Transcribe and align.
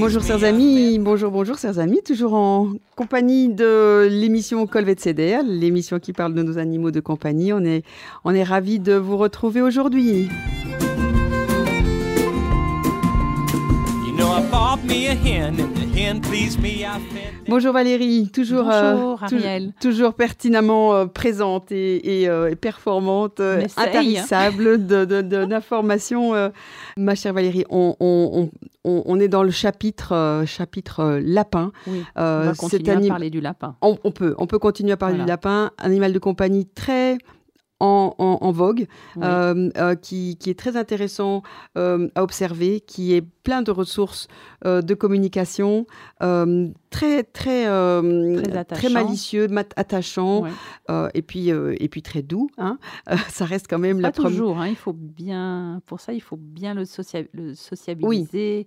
Bonjour 0.00 0.20
chers 0.24 0.42
amis, 0.42 0.98
bonjour, 0.98 1.30
bonjour 1.30 1.56
chers 1.56 1.78
amis, 1.78 2.02
toujours 2.04 2.34
en 2.34 2.72
compagnie 2.96 3.48
de 3.48 4.08
l'émission 4.10 4.66
Colvet 4.66 4.96
CDR, 4.98 5.42
l'émission 5.44 6.00
qui 6.00 6.12
parle 6.12 6.34
de 6.34 6.42
nos 6.42 6.58
animaux 6.58 6.90
de 6.90 6.98
compagnie. 6.98 7.52
On 7.52 7.64
est, 7.64 7.84
on 8.24 8.34
est 8.34 8.42
ravis 8.42 8.80
de 8.80 8.94
vous 8.94 9.16
retrouver 9.18 9.62
aujourd'hui. 9.62 10.28
Bonjour 17.48 17.72
Valérie, 17.72 18.28
toujours, 18.32 18.64
Bonjour, 18.64 19.22
euh, 19.22 19.26
Ariel. 19.26 19.72
toujours 19.80 20.14
pertinemment 20.14 20.92
euh, 20.92 21.06
présente 21.06 21.70
et, 21.70 22.22
et, 22.22 22.28
euh, 22.28 22.50
et 22.50 22.56
performante, 22.56 23.40
intarissable 23.76 24.86
de- 24.88 25.04
de- 25.04 25.22
de- 25.22 25.44
d'informations. 25.44 26.34
euh. 26.34 26.48
Ma 26.96 27.14
chère 27.14 27.32
Valérie, 27.32 27.64
on, 27.70 27.94
on- 28.00 28.50
on- 28.84 28.90
on- 28.90 29.02
on 29.06 29.20
est 29.20 29.28
dans 29.28 29.44
le 29.44 29.52
chapitre, 29.52 30.12
euh, 30.12 30.44
chapitre 30.46 31.20
lapin. 31.22 31.70
Oui, 31.86 32.02
Euh, 32.18 32.42
on 32.42 32.46
va 32.46 32.54
continuer 32.54 32.90
à 33.06 33.08
parler 33.08 33.30
du 33.30 33.40
lapin. 33.40 33.76
on, 33.80 33.96
on 34.02 34.10
peut, 34.10 34.34
on 34.38 34.48
peut 34.48 34.58
continuer 34.58 34.92
à 34.92 34.96
parler 34.96 35.14
Voilà. 35.14 35.24
du 35.26 35.30
lapin, 35.30 35.70
animal 35.78 36.12
de 36.12 36.18
compagnie 36.18 36.66
très 36.66 37.18
en, 37.80 38.14
en- 38.18 38.38
en 38.40 38.52
vogue, 38.52 38.86
Oui. 39.16 39.22
euh, 39.24 39.70
euh, 39.76 39.94
qui, 39.94 40.36
qui 40.38 40.48
est 40.50 40.58
très 40.58 40.76
intéressant 40.76 41.42
euh, 41.76 42.08
à 42.14 42.22
observer, 42.22 42.80
qui 42.80 43.12
est 43.14 43.22
plein 43.42 43.62
de 43.62 43.70
ressources 43.70 44.26
de 44.64 44.94
communication, 44.94 45.86
très 46.90 47.22
très 47.24 47.64
Très 47.64 48.88
malicieux, 48.88 49.48
attachant, 49.76 50.44
et 51.14 51.22
puis 51.22 51.48
et 51.50 51.88
puis 51.88 52.02
très 52.02 52.22
doux. 52.22 52.48
hein. 52.58 52.78
Ça 53.28 53.44
reste 53.44 53.66
quand 53.68 53.78
même 53.78 53.98
Pas 54.00 54.08
la 54.08 54.12
toujours, 54.12 54.58
hein, 54.58 54.68
il 54.68 54.76
faut 54.76 54.92
bien, 54.94 55.82
pour 55.86 56.00
ça, 56.00 56.12
il 56.14 56.22
faut 56.22 56.38
bien 56.38 56.72
le, 56.74 56.84
socia- 56.84 57.28
le 57.32 57.54
sociabiliser, 57.54 58.66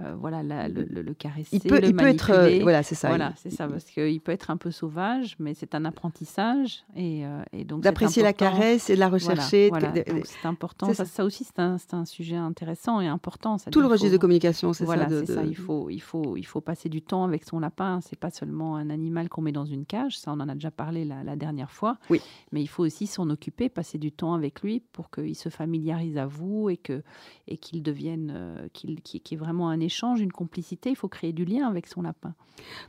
euh, 0.00 0.14
voilà, 0.18 0.42
la- 0.42 0.68
le, 0.68 0.84
le- 0.84 1.14
caresser, 1.14 1.56
Il 1.56 1.60
peut, 1.62 1.78
le 1.80 1.86
il 1.88 1.94
peut 1.94 2.06
être, 2.06 2.30
euh, 2.32 2.58
voilà, 2.62 2.82
c'est 2.82 2.96
ça. 2.96 3.08
Voilà, 3.08 3.32
c'est 3.36 3.50
ça, 3.50 3.68
parce 3.68 3.84
qu'il 3.84 4.20
peut 4.20 4.32
être 4.32 4.50
un 4.50 4.56
peu 4.56 4.70
sauvage, 4.72 5.36
mais 5.38 5.54
c'est 5.54 5.74
un 5.76 5.84
apprentissage. 5.84 6.84
Et, 6.96 7.24
euh, 7.24 7.42
et 7.52 7.64
donc 7.64 7.82
D'apprécier 7.82 8.22
la 8.22 8.32
caresse 8.32 8.90
et 8.90 8.94
de 8.96 9.00
la 9.00 9.08
rechercher. 9.08 9.68
voilà, 9.68 9.92
c'est 10.24 10.46
important. 10.46 10.88
Ça, 10.88 10.94
ça. 10.94 11.04
ça 11.04 11.24
aussi, 11.24 11.44
c'est 11.44 11.60
un, 11.60 11.76
un 11.92 12.04
sujet 12.04 12.34
intéressant 12.36 13.00
et 13.00 13.06
important. 13.06 13.56
tout 13.70 13.80
le 13.80 13.86
registre 13.86 14.12
de 14.12 14.18
communication, 14.18 14.72
c'est 14.72 14.84
Voilà, 14.84 15.08
ça. 15.08 15.42
de- 15.42 15.46
Il 15.48 15.54
faut, 15.56 15.88
il, 15.90 16.00
faut, 16.00 16.36
il 16.36 16.44
faut 16.44 16.60
passer 16.60 16.88
du 16.88 17.00
temps 17.02 17.24
avec 17.24 17.44
son 17.44 17.60
lapin. 17.60 18.00
C'est 18.02 18.18
pas 18.18 18.30
seulement 18.30 18.76
un 18.76 18.90
animal 18.90 19.28
qu'on 19.28 19.42
met 19.42 19.52
dans 19.52 19.64
une 19.66 19.84
cage. 19.86 20.18
Ça, 20.18 20.32
on 20.32 20.40
en 20.40 20.48
a 20.48 20.54
déjà 20.54 20.70
parlé 20.72 21.04
la, 21.04 21.22
la 21.22 21.36
dernière 21.36 21.70
fois. 21.70 21.98
Oui. 22.10 22.20
Mais 22.50 22.60
il 22.62 22.66
faut 22.68 22.84
aussi 22.84 23.06
s'en 23.06 23.30
occuper, 23.30 23.68
passer 23.68 23.98
du 23.98 24.10
temps 24.10 24.34
avec 24.34 24.62
lui 24.62 24.80
pour 24.80 25.10
qu'il 25.10 25.36
se 25.36 25.48
familiarise 25.50 26.18
à 26.18 26.26
vous 26.26 26.68
et 26.68 26.76
que 26.76 27.02
et 27.46 27.58
qu'il 27.58 27.82
devienne, 27.82 28.68
qu'il 28.72 28.98
ait 29.30 29.36
vraiment 29.36 29.68
un 29.68 29.80
échange, 29.84 30.20
une 30.20 30.32
complicité. 30.32 30.90
Il 30.90 30.96
faut 30.96 31.08
créer 31.08 31.32
du 31.32 31.44
lien 31.44 31.68
avec 31.68 31.86
son 31.86 32.02
lapin, 32.02 32.34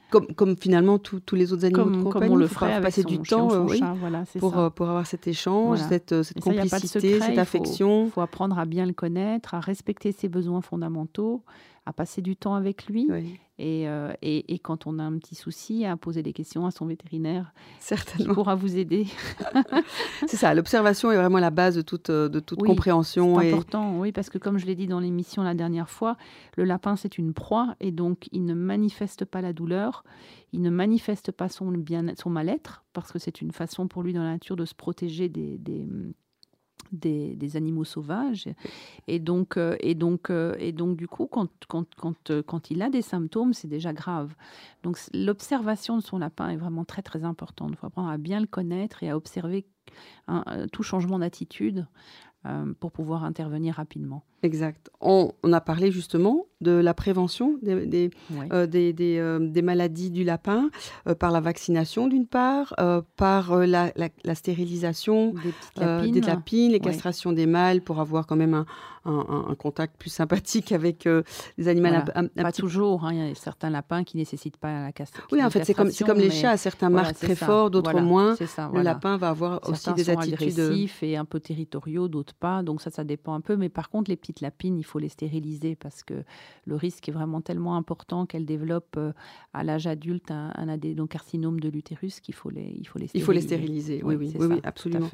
Comme, 0.09 0.27
comme 0.35 0.55
finalement 0.57 0.97
tous 0.99 1.21
les 1.35 1.53
autres 1.53 1.65
animaux 1.65 1.83
de 1.83 1.89
comme, 1.91 2.03
compagnie. 2.03 2.25
comme 2.27 2.33
on 2.35 2.39
le 2.39 2.47
ferait 2.47 2.73
avec 2.73 2.83
passer 2.85 3.01
son 3.03 3.09
du 3.09 3.19
temps 3.19 3.51
euh, 3.53 3.59
oui, 3.59 3.79
chat. 3.79 3.93
Voilà, 3.99 4.23
pour, 4.39 4.53
ça. 4.53 4.59
euh, 4.59 4.69
pour 4.69 4.87
avoir 4.89 5.05
cet 5.05 5.27
échange, 5.27 5.77
Voilà. 5.79 5.87
cette, 5.89 6.11
euh, 6.13 6.23
cette 6.23 6.43
ça, 6.43 6.49
de 6.51 6.55
complicité, 6.57 7.13
secret, 7.13 7.27
cette 7.29 7.37
affection. 7.37 8.05
Il 8.05 8.11
faut 8.11 8.21
apprendre 8.21 8.57
à 8.57 8.65
bien 8.65 8.85
le 8.85 8.93
connaître, 8.93 9.53
à 9.53 9.59
respecter 9.59 10.11
ses 10.11 10.29
besoins 10.29 10.61
fondamentaux, 10.61 11.43
à 11.85 11.93
passer 11.93 12.21
du 12.21 12.35
temps 12.35 12.55
avec 12.55 12.87
lui. 12.87 13.07
Oui, 13.11 13.39
Et, 13.59 13.87
euh, 13.87 14.11
et, 14.21 14.53
et 14.53 14.59
quand 14.59 14.87
on 14.87 14.97
a 14.97 15.03
un 15.03 15.17
petit 15.17 15.35
souci, 15.35 15.85
à 15.85 15.95
poser 15.97 16.23
des 16.23 16.33
questions 16.33 16.65
à 16.65 16.71
son 16.71 16.87
vétérinaire 16.87 17.53
qui 17.79 17.85
certainement. 17.85 18.33
pourra 18.33 18.55
vous 18.55 18.77
aider. 18.77 19.05
C'est 20.27 20.37
ça, 20.37 20.53
l'observation 20.53 21.11
est 21.11 21.17
vraiment 21.17 21.39
la 21.39 21.51
base 21.51 21.75
de 21.75 21.81
toute, 21.81 22.09
euh, 22.09 22.27
de 22.27 22.39
toute 22.39 22.61
Oui, 22.61 22.69
compréhension. 22.69 23.39
C'est 23.39 23.47
Et... 23.47 23.51
important, 23.53 23.99
oui, 23.99 24.11
parce 24.11 24.29
que 24.29 24.37
comme 24.37 24.57
je 24.57 24.65
l'ai 24.65 24.75
dit 24.75 24.87
dans 24.87 24.99
l'émission 24.99 25.43
la 25.43 25.53
dernière 25.53 25.89
fois, 25.89 26.17
le 26.57 26.63
lapin 26.63 26.95
c'est 26.95 27.17
une 27.17 27.33
proie 27.33 27.75
et 27.79 27.91
donc 27.91 28.27
il 28.31 28.45
ne 28.45 28.53
manifeste 28.55 29.25
pas 29.25 29.41
la 29.41 29.53
douleur, 29.53 30.03
il 30.53 30.61
ne 30.61 30.69
manifeste 30.69 31.31
pas 31.31 31.49
son, 31.49 31.71
bien, 31.71 32.05
son 32.17 32.29
mal-être 32.29 32.83
parce 32.93 33.11
que 33.11 33.19
c'est 33.19 33.41
une 33.41 33.51
façon 33.51 33.87
pour 33.87 34.01
lui 34.03 34.13
dans 34.13 34.23
la 34.23 34.31
nature 34.31 34.55
de 34.55 34.65
se 34.65 34.73
protéger 34.73 35.29
des, 35.29 35.57
des, 35.57 35.87
des, 36.91 37.35
des 37.35 37.57
animaux 37.57 37.83
sauvages. 37.83 38.47
Et 39.07 39.19
donc, 39.19 39.57
euh, 39.57 39.75
et 39.79 39.95
donc, 39.95 40.29
euh, 40.29 40.55
et 40.59 40.71
donc 40.71 40.97
du 40.97 41.07
coup, 41.07 41.27
quand, 41.27 41.49
quand, 41.67 41.87
quand, 41.95 42.31
euh, 42.31 42.43
quand 42.43 42.71
il 42.71 42.81
a 42.81 42.89
des 42.89 43.01
symptômes, 43.01 43.53
c'est 43.53 43.67
déjà 43.67 43.93
grave. 43.93 44.33
Donc 44.83 44.99
l'observation 45.13 45.97
de 45.97 46.01
son 46.01 46.17
lapin 46.17 46.49
est 46.49 46.57
vraiment 46.57 46.85
très 46.85 47.01
très 47.01 47.23
importante. 47.23 47.69
Il 47.71 47.77
faut 47.77 47.87
apprendre 47.87 48.09
à 48.09 48.17
bien 48.17 48.39
le 48.39 48.47
connaître 48.47 49.03
et 49.03 49.09
à 49.09 49.17
observer 49.17 49.65
tout 50.71 50.81
changement 50.81 51.19
d'attitude 51.19 51.85
pour 52.79 52.91
pouvoir 52.91 53.23
intervenir 53.23 53.75
rapidement. 53.75 54.23
Exact. 54.43 54.89
On, 55.01 55.31
on 55.43 55.53
a 55.53 55.61
parlé 55.61 55.91
justement 55.91 56.45
de 56.61 56.71
la 56.71 56.93
prévention 56.93 57.57
des, 57.61 58.09
euh, 58.51 58.65
des, 58.67 58.93
des, 58.93 59.17
euh, 59.17 59.39
maladies 59.63 60.09
du 60.11 60.23
lapin 60.23 60.69
euh, 61.07 61.15
par 61.15 61.31
la 61.31 61.39
vaccination 61.41 62.07
d'une 62.07 62.27
part, 62.27 62.75
par 63.17 63.55
la, 63.57 63.91
la- 63.95 64.09
la 64.23 64.35
stérilisation 64.35 65.33
des 65.77 65.81
lapines. 65.85 66.11
des 66.13 66.21
lapines, 66.21 66.71
les 66.71 66.79
castrations 66.79 67.33
des 67.33 67.45
mâles 67.45 67.81
pour 67.81 67.99
avoir 67.99 68.25
quand 68.27 68.35
même 68.35 68.53
un, 68.53 68.65
un- 69.05 69.25
un- 69.29 69.45
un 69.51 69.55
contact 69.55 69.97
plus 69.97 70.09
sympathique 70.09 70.71
avec 70.71 71.07
des 71.57 71.67
animaux 71.67 71.89
Voilà. 71.89 72.05
un, 72.15 72.27
Pas 72.27 72.51
petit 72.51 72.61
toujours. 72.61 73.05
hein, 73.05 73.13
Il 73.13 73.27
y 73.27 73.31
a 73.31 73.35
certains 73.35 73.69
lapins 73.69 74.03
qui 74.03 74.17
nécessitent 74.17 74.57
pas 74.57 74.85
la 74.85 74.91
castration. 74.91 75.27
Oui, 75.31 75.43
en 75.43 75.49
fait, 75.49 75.63
c'est 75.65 75.73
comme, 75.73 76.17
les 76.17 76.31
chats. 76.31 76.57
Certains 76.57 76.89
Voilà, 76.89 77.07
marquent 77.09 77.17
très 77.17 77.35
ça. 77.35 77.45
fort, 77.45 77.69
d'autres 77.69 77.91
Voilà, 77.91 78.05
moins. 78.05 78.35
Ça. 78.35 78.71
Le 78.73 78.81
lapin 78.81 79.17
va 79.17 79.29
avoir 79.29 79.59
aussi 79.69 79.91
des 79.93 80.05
sont 80.05 80.17
attitudes. 80.19 80.59
agressifs 80.59 81.03
et 81.03 81.17
un 81.17 81.25
peu 81.25 81.39
territoriaux, 81.39 82.07
d'autres 82.07 82.33
pas. 82.33 82.63
Donc 82.63 82.81
ça, 82.81 82.89
ça 82.89 83.03
dépend 83.03 83.33
un 83.33 83.41
peu. 83.41 83.55
Mais 83.57 83.69
par 83.69 83.89
contre, 83.89 84.09
les 84.09 84.15
petites 84.25 84.41
lapines, 84.41 84.77
il 84.79 84.83
faut 84.83 84.97
les 84.97 85.09
stériliser 85.09 85.75
parce 85.75 86.01
que 86.01 86.23
le 86.65 86.75
risque 86.75 87.07
est 87.09 87.11
vraiment 87.11 87.41
tellement 87.41 87.75
important 87.75 88.25
qu'elles 88.25 88.45
développent 88.47 88.97
euh, 88.97 89.13
à 89.53 89.63
l'âge 89.63 89.85
adulte 89.85 90.31
un, 90.31 90.51
un 90.55 90.67
adénocarcinome 90.67 91.59
de 91.59 91.69
l'utérus 91.69 92.19
qu'il 92.21 92.33
faut 92.33 92.49
les, 92.49 92.73
il 92.75 92.87
faut 92.87 92.97
les 92.97 93.05
Il 93.05 93.21
stériliser. 93.21 93.25
faut 93.25 93.31
les 93.33 93.41
stériliser, 93.41 94.01
oui, 94.03 94.15
oui, 94.15 94.33
oui, 94.39 94.47
oui, 94.47 94.59
à 94.63 94.69
absolument. 94.69 95.09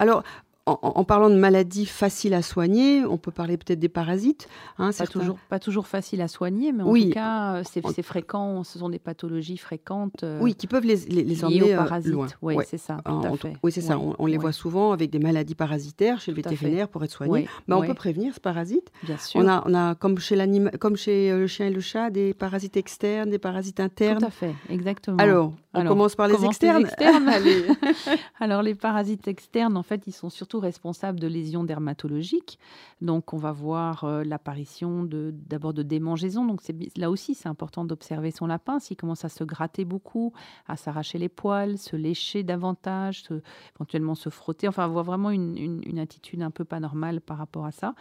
Alors, 0.00 0.24
en, 0.68 0.78
en 0.82 1.04
parlant 1.04 1.30
de 1.30 1.36
maladies 1.36 1.86
faciles 1.86 2.34
à 2.34 2.42
soigner, 2.42 3.04
on 3.04 3.16
peut 3.18 3.30
parler 3.30 3.56
peut-être 3.56 3.78
des 3.78 3.88
parasites. 3.88 4.48
hein, 4.78 4.86
Pas 4.86 4.92
certains- 4.92 5.20
toujours, 5.20 5.38
pas 5.48 5.58
toujours 5.58 5.86
facile 5.86 6.20
à 6.22 6.28
soigner, 6.28 6.72
mais 6.72 6.82
en 6.82 6.90
Oui. 6.90 7.08
tout 7.08 7.14
cas, 7.14 7.54
euh, 7.56 7.62
c'est 7.70 7.84
En- 7.84 7.90
c'est 7.90 8.02
fréquent. 8.02 8.62
Ce 8.64 8.78
sont 8.78 8.88
des 8.88 8.98
pathologies 8.98 9.56
fréquentes. 9.56 10.22
euh, 10.24 10.38
Oui, 10.40 10.54
qui 10.54 10.66
peuvent 10.66 10.84
les, 10.84 10.96
les, 10.96 11.44
emmener 11.44 11.62
aux 11.62 11.66
euh, 11.68 11.76
parasites. 11.76 12.12
loin. 12.12 12.26
Oui, 12.42 12.54
Ouais. 12.54 12.64
c'est 12.68 12.78
ça. 12.78 12.98
Tout 13.04 13.12
à 13.24 13.36
fait. 13.36 13.54
oui, 13.62 13.72
c'est 13.72 13.80
ça. 13.80 13.98
On, 13.98 14.14
on 14.18 14.26
les 14.26 14.32
ouais. 14.34 14.38
voit 14.38 14.52
souvent 14.52 14.92
avec 14.92 15.10
des 15.10 15.18
maladies 15.18 15.54
parasitaires 15.54 16.20
chez 16.20 16.32
le 16.32 16.42
Tout 16.42 16.48
vétérinaire 16.50 16.88
pour 16.88 17.02
être 17.04 17.10
soignés. 17.12 17.32
Ouais, 17.32 17.46
Mais 17.66 17.74
on 17.74 17.80
ouais. 17.80 17.86
peut 17.86 17.94
prévenir 17.94 18.34
ce 18.34 18.40
parasite. 18.40 18.88
Bien 19.04 19.16
sûr. 19.18 19.40
On 19.40 19.48
a, 19.48 19.62
on 19.66 19.74
a 19.74 19.94
comme 19.94 20.18
chez 20.18 20.36
comme 20.78 20.96
chez 20.96 21.30
le 21.32 21.46
chien 21.46 21.66
et 21.66 21.70
le 21.70 21.80
chat, 21.80 22.10
des 22.10 22.34
parasites 22.34 22.76
externes, 22.76 23.30
des 23.30 23.38
parasites 23.38 23.80
internes. 23.80 24.18
Tout 24.20 24.26
à 24.26 24.30
fait, 24.30 24.54
exactement. 24.68 25.16
Alors, 25.18 25.52
on 25.78 25.80
Alors, 25.82 25.92
commence 25.92 26.14
par 26.16 26.28
les 26.28 26.34
commence 26.34 26.60
les 26.60 26.68
externes. 26.80 27.28
Allez. 27.28 27.66
Alors, 28.40 28.62
les 28.62 28.74
parasites 28.74 29.28
externes, 29.28 29.76
en 29.76 29.82
fait, 29.82 30.06
ils 30.06 30.12
sont 30.12 30.30
surtout 30.30 30.60
responsables 30.60 31.18
de 31.20 31.26
lésions 31.26 31.64
dermatologiques. 31.64 32.58
Donc, 33.00 33.32
on 33.32 33.36
va 33.38 33.52
voir 33.52 34.04
euh, 34.04 34.24
l'apparition 34.24 35.04
de- 35.04 35.32
d'abord 35.48 35.72
de, 35.72 35.82
démangeaisons. 35.82 36.44
Donc, 36.44 36.60
là 36.96 37.10
aussi, 37.10 37.34
c'est 37.34 37.48
important 37.48 37.84
d'observer 37.84 38.30
son 38.30 38.46
lapin. 38.46 38.78
S'il 38.78 38.96
commence 38.96 39.24
à 39.24 39.28
se 39.28 39.44
gratter 39.44 39.84
beaucoup, 39.84 40.32
à 40.66 40.76
s'arracher 40.76 41.18
les 41.18 41.28
poils, 41.28 41.78
se 41.78 41.96
lécher 41.96 42.42
davantage, 42.42 43.22
se- 43.22 43.40
éventuellement 43.76 44.14
se 44.14 44.28
frotter, 44.30 44.68
enfin, 44.68 44.84
avoir 44.84 45.04
vraiment 45.04 45.30
une, 45.30 45.56
une- 45.56 45.82
une 45.86 45.98
attitude 45.98 46.42
un 46.42 46.50
peu 46.50 46.64
pas 46.64 46.80
normale 46.80 47.20
par 47.20 47.38
rapport 47.38 47.64
à 47.66 47.70
ça. 47.72 47.94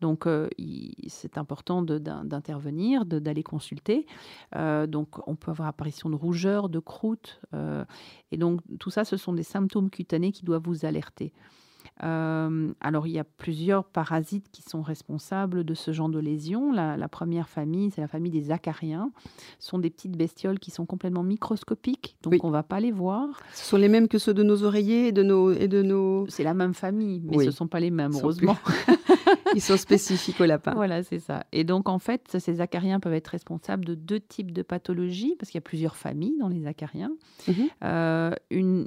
Donc, 0.00 0.26
euh, 0.26 0.48
c'est 1.08 1.36
important 1.38 1.82
d'intervenir, 1.82 3.04
d'aller 3.04 3.42
consulter. 3.42 4.06
Euh, 4.56 4.86
donc, 4.86 5.08
on 5.28 5.34
peut 5.36 5.50
avoir 5.50 5.68
apparition 5.68 6.08
de 6.10 6.14
rougeur, 6.14 6.68
de 6.68 6.78
croûte. 6.78 7.17
Euh, 7.54 7.84
et 8.32 8.36
donc, 8.36 8.60
tout 8.78 8.90
ça, 8.90 9.04
ce 9.04 9.16
sont 9.16 9.32
des 9.32 9.42
symptômes 9.42 9.90
cutanés 9.90 10.32
qui 10.32 10.44
doivent 10.44 10.62
vous 10.64 10.84
alerter. 10.84 11.32
Euh, 12.04 12.72
alors, 12.80 13.06
il 13.08 13.12
y 13.12 13.18
a 13.18 13.24
plusieurs 13.24 13.84
parasites 13.84 14.46
qui 14.52 14.62
sont 14.62 14.82
responsables 14.82 15.64
de 15.64 15.74
ce 15.74 15.92
genre 15.92 16.08
de 16.08 16.18
lésions. 16.20 16.70
La, 16.72 16.96
la 16.96 17.08
première 17.08 17.48
famille, 17.48 17.90
c'est 17.90 18.00
la 18.00 18.06
famille 18.08 18.30
des 18.30 18.52
acariens. 18.52 19.10
Ce 19.58 19.68
sont 19.68 19.78
des 19.78 19.90
petites 19.90 20.16
bestioles 20.16 20.58
qui 20.60 20.70
sont 20.70 20.86
complètement 20.86 21.24
microscopiques, 21.24 22.16
donc 22.22 22.34
Oui. 22.34 22.40
on 22.44 22.48
ne 22.48 22.52
va 22.52 22.62
pas 22.62 22.78
les 22.78 22.92
voir. 22.92 23.40
Ce 23.52 23.64
sont 23.64 23.76
les 23.78 23.88
mêmes 23.88 24.06
que 24.06 24.18
ceux 24.18 24.34
de 24.34 24.42
nos 24.44 24.62
oreillers 24.62 25.08
et 25.08 25.12
de 25.12 25.22
nos, 25.24 25.50
et 25.52 25.66
de 25.66 25.82
nos... 25.82 26.26
C'est 26.28 26.44
la 26.44 26.54
même 26.54 26.74
famille, 26.74 27.20
mais 27.24 27.36
Oui. 27.38 27.44
ce 27.44 27.50
ne 27.50 27.54
sont 27.54 27.68
pas 27.68 27.80
les 27.80 27.90
mêmes, 27.90 28.12
heureusement. 28.14 28.56
Ils 29.54 29.60
sont 29.60 29.76
spécifiques 29.76 30.40
au 30.40 30.44
lapin. 30.44 30.74
Voilà, 30.74 31.02
c'est 31.02 31.18
ça. 31.18 31.44
Et 31.52 31.64
donc, 31.64 31.88
en 31.88 31.98
fait, 31.98 32.36
ces 32.38 32.60
acariens 32.60 33.00
peuvent 33.00 33.14
être 33.14 33.28
responsables 33.28 33.84
de 33.84 33.94
deux 33.94 34.20
types 34.20 34.52
de 34.52 34.62
pathologies, 34.62 35.34
parce 35.38 35.50
qu'il 35.50 35.58
y 35.58 35.62
a 35.64 35.68
plusieurs 35.68 35.96
familles 35.96 36.36
dans 36.38 36.48
les 36.48 36.66
acariens. 36.66 37.12
Mhm. 37.46 37.54
Euh, 37.84 38.30
une, 38.50 38.86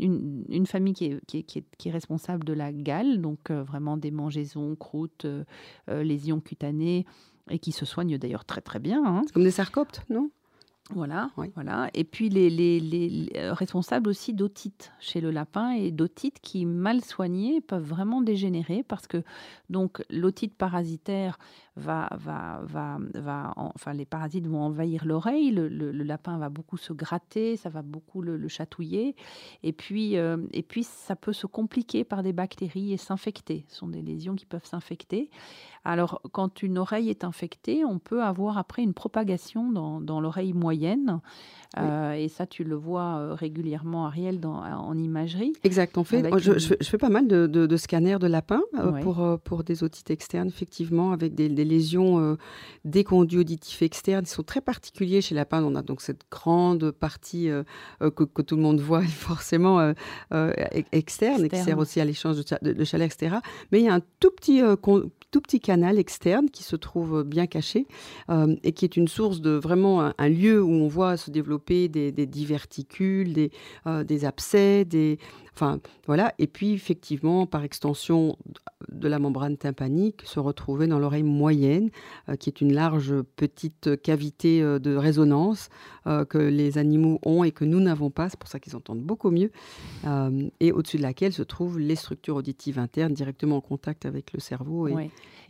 une, 0.00 0.44
une 0.48 0.66
famille 0.66 0.94
qui 0.94 1.06
est, 1.06 1.20
qui, 1.26 1.38
est, 1.38 1.42
qui, 1.42 1.58
est, 1.58 1.64
qui 1.78 1.88
est 1.88 1.92
responsable 1.92 2.44
de 2.44 2.52
la 2.52 2.72
gale, 2.72 3.20
donc 3.20 3.50
euh, 3.50 3.62
vraiment 3.62 3.96
des 3.96 4.10
mangeaisons, 4.10 4.76
croûtes, 4.76 5.24
euh, 5.26 5.44
lésions 5.88 6.40
cutanées, 6.40 7.06
et 7.50 7.58
qui 7.58 7.72
se 7.72 7.84
soignent 7.84 8.18
d'ailleurs 8.18 8.44
très 8.44 8.60
très 8.60 8.78
bien. 8.78 9.04
hein. 9.04 9.22
C'est 9.26 9.32
comme 9.32 9.44
des 9.44 9.50
sarcoptes, 9.50 10.02
non? 10.10 10.30
Voilà, 10.90 11.30
Oui. 11.36 11.50
voilà. 11.54 11.90
Et 11.94 12.04
puis 12.04 12.28
les, 12.28 12.48
les, 12.48 12.78
les- 12.78 13.08
les, 13.08 13.32
euh, 13.36 13.52
responsables 13.52 14.08
aussi 14.08 14.32
d'otite 14.32 14.92
chez 15.00 15.20
le 15.20 15.32
lapin 15.32 15.72
et 15.72 15.90
d'otite 15.90 16.38
qui, 16.40 16.64
mal 16.64 17.02
soignés, 17.02 17.60
peuvent 17.60 17.82
vraiment 17.82 18.20
dégénérer 18.20 18.84
parce 18.84 19.08
que 19.08 19.24
donc 19.68 20.04
l'otite 20.10 20.54
parasitaire 20.54 21.38
va, 21.76 22.08
va, 22.16 22.60
va, 22.64 22.98
va 23.14 23.52
enfin 23.56 23.92
les 23.92 24.06
parasites 24.06 24.46
vont 24.46 24.62
envahir 24.62 25.04
l'oreille, 25.04 25.50
le, 25.50 25.68
lapin 25.92 26.38
va 26.38 26.48
beaucoup 26.48 26.76
se 26.76 26.92
gratter, 26.92 27.56
ça 27.56 27.68
va 27.68 27.82
beaucoup 27.82 28.22
le, 28.22 28.48
chatouiller, 28.48 29.14
et 29.62 29.72
puis, 29.72 30.14
et 30.14 30.62
puis 30.62 30.84
ça 30.84 31.16
peut 31.16 31.32
se 31.32 31.46
compliquer 31.46 32.04
par 32.04 32.22
des 32.22 32.32
bactéries 32.32 32.92
et 32.92 32.96
s'infecter. 32.96 33.64
Ce 33.68 33.76
sont 33.76 33.88
des 33.88 34.02
lésions 34.02 34.36
qui 34.36 34.46
peuvent 34.46 34.64
s'infecter. 34.64 35.30
Alors, 35.86 36.20
quand 36.32 36.64
une 36.64 36.78
oreille 36.78 37.10
est 37.10 37.22
infectée, 37.22 37.84
on 37.84 38.00
peut 38.00 38.22
avoir 38.22 38.58
après 38.58 38.82
une 38.82 38.92
propagation 38.92 39.70
dans, 39.70 40.20
l'oreille 40.20 40.52
moyenne. 40.52 41.20
Euh, 41.78 42.12
et 42.12 42.28
ça, 42.28 42.46
tu 42.46 42.64
le 42.64 42.74
vois 42.74 43.18
euh, 43.18 43.34
régulièrement, 43.34 44.06
Ariel, 44.06 44.40
dans, 44.40 44.62
en 44.62 44.96
imagerie. 44.96 45.52
Exact. 45.64 45.98
En 45.98 46.04
fait, 46.04 46.24
je, 46.38 46.74
fais, 46.82 46.98
pas 46.98 47.08
mal 47.08 47.26
de, 47.28 47.76
scanners 47.76 48.18
de 48.18 48.26
lapins 48.26 48.62
euh, 48.78 48.92
pour, 49.02 49.38
pour 49.44 49.64
des 49.64 49.82
otites 49.84 50.10
externes, 50.10 50.48
effectivement, 50.48 51.12
avec 51.12 51.34
des, 51.34 51.48
lésions 51.48 52.36
des 52.84 53.04
conduits 53.04 53.40
auditifs 53.40 53.82
externes. 53.82 54.24
Ils 54.26 54.30
sont 54.30 54.42
très 54.42 54.60
particuliers 54.60 55.20
chez 55.20 55.34
lapins. 55.34 55.62
On 55.62 55.74
a 55.74 55.82
donc 55.82 56.00
cette 56.00 56.22
grande 56.30 56.90
partie 56.90 57.48
que, 58.00 58.42
tout 58.42 58.56
le 58.56 58.62
monde 58.62 58.80
voit 58.80 59.02
forcément 59.02 59.92
externe, 60.92 61.44
et 61.44 61.48
qui 61.48 61.58
sert 61.58 61.78
aussi 61.78 62.00
à 62.00 62.04
l'échange 62.04 62.36
de, 62.36 62.72
de, 62.72 62.84
chaleur, 62.84 63.06
etc. 63.06 63.36
Mais 63.72 63.80
il 63.80 63.84
y 63.84 63.88
a 63.88 63.94
un 63.94 64.02
tout 64.20 64.30
petit 64.30 64.60
tout 65.30 65.40
petit 65.40 65.60
canal 65.60 65.98
externe 65.98 66.50
qui 66.50 66.62
se 66.62 66.76
trouve 66.76 67.22
bien 67.24 67.46
caché 67.46 67.86
euh, 68.30 68.56
et 68.62 68.72
qui 68.72 68.84
est 68.84 68.96
une 68.96 69.08
source 69.08 69.40
de 69.40 69.50
vraiment 69.50 70.12
un, 70.16 70.28
lieu 70.28 70.62
où 70.62 70.70
on 70.70 70.88
voit 70.88 71.16
se 71.16 71.30
développer 71.30 71.88
des, 71.88 72.12
diverticules, 72.26 73.32
des, 73.32 73.50
euh, 73.86 74.04
des 74.04 74.24
abcès, 74.24 74.84
Enfin, 75.56 75.80
voilà. 76.06 76.34
Et 76.38 76.46
puis, 76.46 76.72
effectivement, 76.72 77.46
par 77.46 77.64
extension 77.64 78.36
de 78.92 79.08
la 79.08 79.18
membrane 79.18 79.56
tympanique, 79.56 80.20
se 80.24 80.38
retrouver 80.38 80.86
dans 80.86 80.98
l'oreille 80.98 81.22
moyenne, 81.22 81.88
euh, 82.28 82.36
qui 82.36 82.50
est 82.50 82.60
une 82.60 82.74
large 82.74 83.14
petite 83.36 84.02
cavité 84.02 84.60
euh, 84.60 84.78
de 84.78 84.94
résonance 84.94 85.70
euh, 86.06 86.26
que 86.26 86.36
les 86.36 86.76
animaux 86.76 87.18
ont 87.24 87.42
et 87.42 87.52
que 87.52 87.64
nous 87.64 87.80
n'avons 87.80 88.10
pas. 88.10 88.28
C'est 88.28 88.38
pour 88.38 88.50
ça 88.50 88.60
qu'ils 88.60 88.76
entendent 88.76 89.00
beaucoup 89.00 89.30
mieux. 89.30 89.50
et 90.60 90.72
au-dessus 90.72 90.98
de 90.98 91.02
laquelle 91.02 91.32
se 91.32 91.42
trouvent 91.42 91.78
les 91.78 91.96
structures 91.96 92.36
auditives 92.36 92.78
internes 92.78 93.14
directement 93.14 93.56
en 93.56 93.60
contact 93.62 94.04
avec 94.04 94.34
le 94.34 94.40
cerveau. 94.40 94.88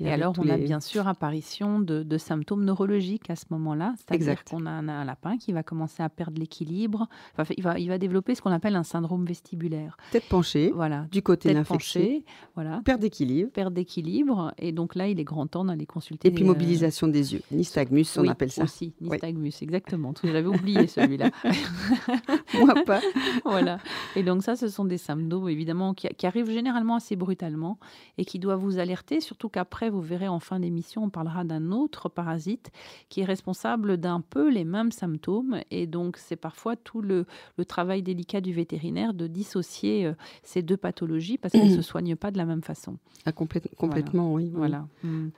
Et, 0.01 0.11
alors, 0.11 0.35
on 0.39 0.49
a 0.49 0.57
bien 0.57 0.81
sûr 0.81 1.09
apparition 1.09 1.81
de, 1.81 2.19
symptômes 2.19 2.65
neurologiques 2.65 3.31
à 3.31 3.37
ce 3.37 3.45
moment-là. 3.51 3.95
C'est-à-dire 3.97 4.45
qu'on 4.45 4.67
a 4.67 4.71
un, 4.71 5.05
lapin 5.05 5.37
qui 5.37 5.53
va 5.53 5.63
commencer 5.63 6.03
à 6.03 6.09
perdre 6.09 6.39
l'équilibre. 6.39 7.09
Enfin, 7.39 7.55
il, 7.57 7.63
va, 7.63 7.79
il 7.79 7.89
va 7.89 7.99
développer 7.99 8.35
ce 8.35 8.43
qu'on 8.43 8.51
appelle 8.51 8.77
un 8.77 8.83
syndrome 8.83 9.25
vestibulaire. 9.25 9.97
Tête 10.11 10.29
penchée, 10.29 10.73
voilà. 10.75 11.07
du 11.13 11.23
côté 11.23 11.53
Tête 11.53 11.67
penchée, 11.67 12.25
voilà. 12.55 12.81
Perte 12.85 13.01
d'équilibre. 13.01 13.51
Perte 13.51 13.73
d'équilibre. 13.73 14.53
Et 14.59 14.73
donc 14.73 14.95
là, 14.95 15.09
il 15.09 15.21
est 15.21 15.25
grand 15.25 15.47
temps 15.47 15.65
d'aller 15.65 15.87
consulter. 15.87 16.29
Et 16.29 16.31
puis 16.31 16.45
mobilisation 16.45 17.09
des 17.09 17.35
yeux. 17.35 17.43
Nystagmus, 17.51 18.07
on 18.17 18.27
appelle 18.29 18.51
ça. 18.51 18.65
aussi, 18.65 18.95
nystagmus, 19.01 19.53
exactement. 19.61 20.15
J'avais 20.25 20.47
oublié 20.47 20.87
celui-là. 20.87 21.31
Moi 22.55 22.75
pas. 22.85 23.01
voilà. 23.45 23.79
Et 24.15 24.23
donc 24.23 24.43
ça, 24.43 24.57
ce 24.57 24.69
sont 24.69 24.85
des 24.85 24.99
symptômes, 24.99 25.49
évidemment, 25.49 25.95
qui, 25.95 26.27
arrivent 26.27 26.51
généralement 26.51 26.97
assez 26.97 27.17
brutalement 27.17 27.79
et 28.19 28.25
qui 28.25 28.39
doivent 28.39 28.61
vous 28.61 28.79
alerter, 28.79 29.21
surtout 29.21 29.49
qu'après, 29.49 29.86
vous 29.91 30.01
verrez 30.01 30.29
en 30.29 30.41
fin 30.41 30.61
d'émission, 30.61 31.05
on 31.05 31.11
parlera 31.11 31.45
d'un 31.45 31.71
autre 31.71 32.09
parasite 32.09 32.71
qui 33.09 33.21
est 33.21 33.25
responsable 33.25 33.97
d'un 33.97 34.21
peu 34.21 34.51
les 34.51 34.65
mêmes 34.65 34.93
symptômes. 34.93 35.61
Et 35.71 35.87
donc, 35.87 36.17
c'est 36.17 36.37
parfois 36.37 36.77
tout 36.77 37.01
le, 37.01 37.27
le 37.57 37.65
travail 37.65 38.03
délicat 38.03 38.41
du 38.41 38.53
vétérinaire 38.53 39.15
de 39.15 39.27
dissocier 39.27 40.07
euh, 40.07 40.15
ces 40.43 40.63
deux 40.63 40.77
pathologies 40.77 41.39
parce 41.39 41.53
qu'elles 41.53 41.71
ne 41.71 41.77
se 41.77 41.83
soignent 41.83 42.17
pas 42.17 42.31
de 42.31 42.39
la 42.39 42.45
même 42.45 42.63
façon. 42.63 42.99
Ah, 43.25 43.33
complètement, 43.33 44.33
oui. 44.33 44.51
Voilà. 44.55 44.87
Mm. 45.03 45.29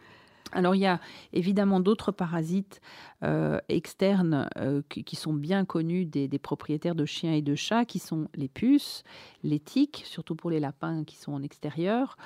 Alors 0.52 0.74
il 0.74 0.80
y 0.80 0.86
a 0.86 1.00
évidemment 1.32 1.80
d'autres 1.80 2.12
parasites 2.12 2.80
euh, 3.22 3.58
externes 3.68 4.48
euh, 4.56 4.82
qui, 4.88 5.16
sont 5.16 5.32
bien 5.32 5.64
connus 5.64 6.06
des, 6.06 6.28
propriétaires 6.38 6.94
de 6.94 7.04
chiens 7.04 7.34
et 7.34 7.42
de 7.42 7.54
chats, 7.54 7.84
qui 7.84 7.98
sont 7.98 8.28
les 8.34 8.48
puces, 8.48 9.02
les 9.42 9.58
tiques, 9.58 10.02
surtout 10.06 10.34
pour 10.34 10.50
les 10.50 10.60
lapins 10.60 11.04
qui 11.04 11.16
sont 11.16 11.32
en 11.32 11.42
extérieur. 11.42 12.16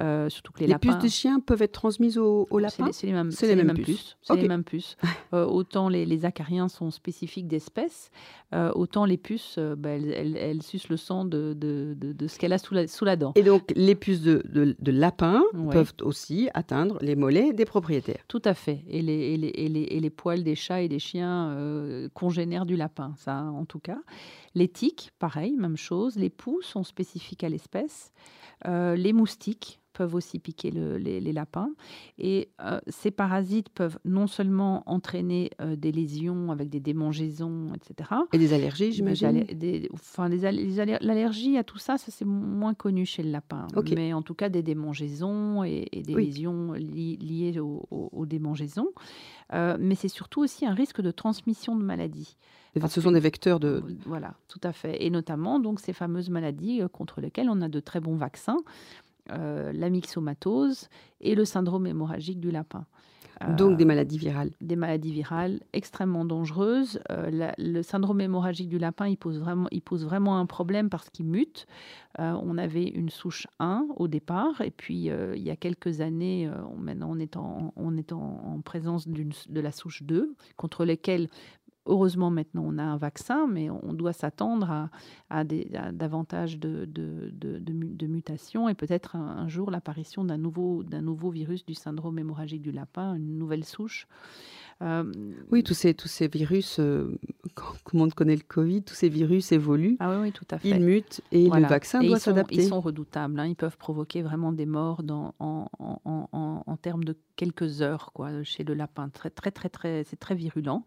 Euh, 0.00 0.28
surtout 0.28 0.52
que 0.52 0.64
les, 0.64 0.78
puces 0.78 0.98
de 0.98 1.08
chiens 1.08 1.40
peuvent 1.40 1.62
être 1.62 1.72
transmises 1.72 2.18
aux, 2.18 2.46
lapins 2.58 2.90
C'est 2.92 3.06
les, 3.06 3.12
mêmes, 3.12 3.30
les, 3.42 3.56
mêmes 3.56 3.74
puces. 3.76 4.16
C'est 4.22 4.36
les 4.36 4.48
mêmes 4.48 4.64
puces. 4.64 4.96
autant 5.32 5.88
les, 5.88 6.24
acariens 6.24 6.68
sont 6.68 6.90
spécifiques 6.90 7.48
d'espèces, 7.48 8.10
autant 8.52 9.04
les 9.04 9.16
puces, 9.16 9.58
bah, 9.58 9.90
elles, 9.90 10.62
sucent 10.62 10.88
le 10.88 10.96
sang 10.96 11.24
de, 11.24 11.54
de, 11.54 12.26
ce 12.28 12.38
qu'elle 12.38 12.52
a 12.52 12.58
sous 12.58 12.74
la, 12.74 12.86
sous 12.86 13.04
la, 13.04 13.16
dent. 13.16 13.32
Et 13.36 13.42
donc 13.42 13.72
les 13.74 13.94
puces 13.94 14.22
de, 14.22 14.74
lapins 14.90 15.42
peuvent 15.70 15.94
aussi 16.02 16.48
atteindre 16.54 16.98
les 17.00 17.16
mollets 17.16 17.52
des 17.52 17.64
propriétaires. 17.64 18.24
Tout 18.28 18.42
à 18.44 18.54
fait. 18.54 18.84
Et 18.88 19.02
les, 19.02 19.12
et 19.12 19.60
et 19.60 20.10
et 20.10 20.10
poils 20.10 20.42
des 20.42 20.54
chats 20.54 20.82
et 20.82 20.88
des 20.88 20.98
chiens 20.98 21.50
euh, 21.50 22.08
congénèrent 22.14 22.66
du 22.66 22.76
lapin, 22.76 23.14
ça 23.16 23.42
en 23.42 23.64
tout 23.64 23.78
cas. 23.78 23.98
Les 24.54 24.68
tiques, 24.68 25.12
pareil, 25.18 25.56
même 25.56 25.76
chose. 25.76 26.16
Les 26.16 26.30
poux 26.30 26.60
sont 26.62 26.82
spécifiques 26.82 27.44
à 27.44 27.48
l'espèce. 27.48 28.12
Euh, 28.66 28.96
les 28.96 29.12
moustiques, 29.12 29.80
peuvent 29.92 30.14
aussi 30.14 30.38
piquer 30.38 30.70
les, 30.70 31.32
lapins. 31.32 31.70
Et 32.18 32.48
euh, 32.60 32.80
ces 32.88 33.10
parasites 33.10 33.68
peuvent 33.68 33.98
non 34.04 34.26
seulement 34.26 34.82
entraîner 34.86 35.50
euh, 35.60 35.76
des 35.76 35.92
lésions 35.92 36.50
avec 36.50 36.68
des 36.70 36.80
démangeaisons, 36.80 37.72
etc. 37.74 38.10
Et 38.32 38.38
des 38.38 38.52
allergies, 38.52 38.92
j'imagine 38.92 39.44
Enfin, 39.92 40.28
l'allergie 40.28 41.56
à 41.56 41.64
tout 41.64 41.78
ça, 41.78 41.98
ça 41.98 42.10
c'est 42.10 42.24
moins 42.24 42.74
connu 42.74 43.06
chez 43.06 43.22
le 43.22 43.30
lapin. 43.30 43.66
Mais 43.94 44.12
en 44.12 44.22
tout 44.22 44.34
cas, 44.34 44.48
des 44.48 44.62
démangeaisons 44.62 45.64
et, 45.64 45.88
des 45.92 46.14
lésions 46.14 46.72
liées 46.72 47.58
aux, 47.60 48.26
démangeaisons. 48.26 48.88
Euh, 49.52 49.76
mais 49.80 49.94
c'est 49.94 50.08
surtout 50.08 50.40
aussi 50.40 50.64
un 50.66 50.74
risque 50.74 51.00
de 51.00 51.10
transmission 51.10 51.76
de 51.76 51.82
maladies. 51.82 52.36
Ce 52.88 53.00
sont 53.00 53.10
des 53.10 53.20
vecteurs 53.20 53.58
de... 53.58 53.82
Voilà, 54.06 54.34
tout 54.46 54.60
à 54.62 54.72
fait. 54.72 55.04
Et 55.04 55.10
notamment 55.10 55.58
donc 55.58 55.80
ces 55.80 55.92
fameuses 55.92 56.30
maladies 56.30 56.82
contre 56.92 57.20
lesquelles 57.20 57.50
on 57.50 57.60
a 57.62 57.68
de 57.68 57.80
très 57.80 57.98
bons 57.98 58.14
vaccins. 58.16 58.58
Euh, 59.32 59.72
la 59.72 59.90
myxomatose 59.90 60.88
et 61.20 61.34
le 61.34 61.44
syndrome 61.44 61.86
hémorragique 61.86 62.40
du 62.40 62.50
lapin. 62.50 62.86
Donc 63.56 63.78
des 63.78 63.84
euh, 63.84 63.86
maladies 63.86 64.18
virales. 64.18 64.50
Des 64.60 64.76
maladies 64.76 65.12
virales 65.12 65.60
extrêmement 65.72 66.26
dangereuses. 66.26 67.00
Euh, 67.10 67.52
le 67.56 67.82
syndrome 67.82 68.20
hémorragique 68.20 68.68
du 68.68 68.78
lapin, 68.78 69.06
il 69.06 69.16
pose 69.16 69.38
vraiment, 69.38 69.68
il 69.70 69.80
pose 69.80 70.04
vraiment 70.04 70.38
un 70.38 70.44
problème 70.46 70.90
parce 70.90 71.08
qu'il 71.08 71.26
mute. 71.26 71.66
on 72.18 72.58
avait 72.58 72.84
une 72.84 73.08
souche 73.08 73.46
1 73.60 73.86
au 73.96 74.08
départ, 74.08 74.60
et 74.60 74.70
puis 74.70 75.06
il 75.06 75.42
y 75.42 75.50
a 75.50 75.56
quelques 75.56 76.02
années, 76.02 76.50
maintenant 76.76 77.08
on 77.10 77.18
est 77.18 77.36
en, 77.36 77.72
on 77.76 77.96
est 77.96 78.12
en, 78.12 78.60
présence 78.62 79.08
de 79.08 79.60
la 79.60 79.72
souche 79.72 80.02
2, 80.02 80.34
contre 80.56 80.84
lesquelles 80.84 81.28
Heureusement, 81.86 82.30
maintenant, 82.30 82.64
on 82.66 82.78
a 82.78 82.82
un 82.82 82.98
vaccin, 82.98 83.46
mais 83.46 83.70
on 83.70 83.94
doit 83.94 84.12
s'attendre 84.12 84.88
à, 85.30 85.44
davantage 85.44 86.58
de, 86.58 88.06
mutations 88.06 88.68
et 88.68 88.74
peut-être 88.74 89.16
un, 89.16 89.48
jour 89.48 89.70
l'apparition 89.70 90.24
d'un 90.24 90.36
nouveau, 90.36 90.84
nouveau 90.84 91.30
virus 91.30 91.64
du 91.64 91.74
syndrome 91.74 92.18
hémorragique 92.18 92.62
du 92.62 92.70
lapin, 92.70 93.14
une 93.14 93.38
nouvelle 93.38 93.64
souche. 93.64 94.06
Euh, 94.82 95.04
oui, 95.50 95.62
tous 95.62 95.74
ces, 95.74 95.92
tous 95.92 96.08
ces 96.08 96.28
virus, 96.28 96.78
euh, 96.78 97.18
comme 97.84 98.00
on 98.00 98.08
connaît 98.08 98.36
le 98.36 98.42
Covid, 98.46 98.82
tous 98.82 98.94
ces 98.94 99.10
virus 99.10 99.52
évoluent. 99.52 99.96
Ah 100.00 100.10
oui, 100.10 100.16
oui 100.22 100.32
tout 100.32 100.46
à 100.50 100.58
fait. 100.58 100.68
Ils 100.68 100.80
mutent 100.80 101.20
et 101.32 101.48
le 101.48 101.66
vaccin 101.66 102.02
doit 102.02 102.18
s'adapter. 102.18 102.54
Ils 102.56 102.68
sont 102.68 102.80
redoutables. 102.80 103.38
Hein. 103.38 103.46
Ils 103.46 103.56
peuvent 103.56 103.76
provoquer 103.76 104.22
vraiment 104.22 104.52
des 104.52 104.66
morts 104.66 105.02
dans, 105.02 105.34
en, 105.38 105.68
en, 105.78 106.28
en, 106.32 106.62
en, 106.66 106.76
termes 106.76 107.04
de 107.04 107.14
quelques 107.36 107.82
heures 107.82 108.10
quoi, 108.14 108.42
chez 108.42 108.64
le 108.64 108.72
lapin. 108.72 109.10
Très, 109.10 109.28
très, 109.28 109.50
très, 109.50 109.68
très, 109.68 110.04
c'est 110.04 110.18
très 110.18 110.34
virulent. 110.34 110.84